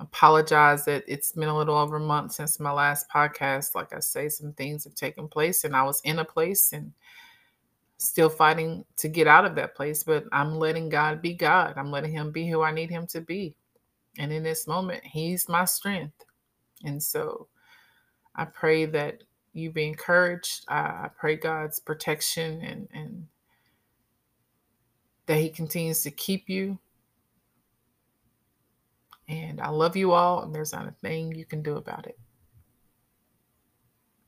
apologize 0.00 0.84
that 0.84 1.04
it's 1.08 1.32
been 1.32 1.48
a 1.48 1.56
little 1.56 1.76
over 1.76 1.96
a 1.96 2.00
month 2.00 2.32
since 2.32 2.60
my 2.60 2.70
last 2.70 3.08
podcast. 3.08 3.74
Like 3.74 3.92
I 3.92 4.00
say, 4.00 4.28
some 4.28 4.52
things 4.52 4.84
have 4.84 4.94
taken 4.94 5.28
place, 5.28 5.64
and 5.64 5.74
I 5.74 5.82
was 5.82 6.00
in 6.02 6.20
a 6.20 6.24
place 6.24 6.72
and 6.72 6.92
still 7.96 8.28
fighting 8.28 8.84
to 8.98 9.08
get 9.08 9.26
out 9.26 9.44
of 9.44 9.56
that 9.56 9.74
place. 9.74 10.04
But 10.04 10.24
I'm 10.30 10.58
letting 10.58 10.88
God 10.88 11.20
be 11.20 11.34
God. 11.34 11.74
I'm 11.76 11.90
letting 11.90 12.12
Him 12.12 12.30
be 12.30 12.48
who 12.48 12.62
I 12.62 12.70
need 12.70 12.90
Him 12.90 13.06
to 13.08 13.20
be. 13.20 13.54
And 14.18 14.32
in 14.32 14.42
this 14.42 14.66
moment, 14.66 15.02
He's 15.04 15.48
my 15.48 15.64
strength. 15.64 16.24
And 16.84 17.02
so 17.02 17.48
I 18.36 18.44
pray 18.44 18.84
that 18.86 19.24
you 19.58 19.70
be 19.70 19.86
encouraged. 19.86 20.64
I, 20.68 21.10
pray 21.18 21.36
God's 21.36 21.80
protection 21.80 22.62
and, 22.62 22.88
and 22.92 23.26
that 25.26 25.38
He 25.38 25.50
continues 25.50 26.02
to 26.02 26.10
keep 26.10 26.48
you. 26.48 26.78
And 29.28 29.60
I 29.60 29.68
love 29.68 29.94
you 29.96 30.12
all, 30.12 30.42
and 30.42 30.54
there's 30.54 30.72
not 30.72 30.88
a 30.88 30.94
thing 31.02 31.34
you 31.34 31.44
can 31.44 31.62
do 31.62 31.76
about 31.76 32.06
it. 32.06 32.18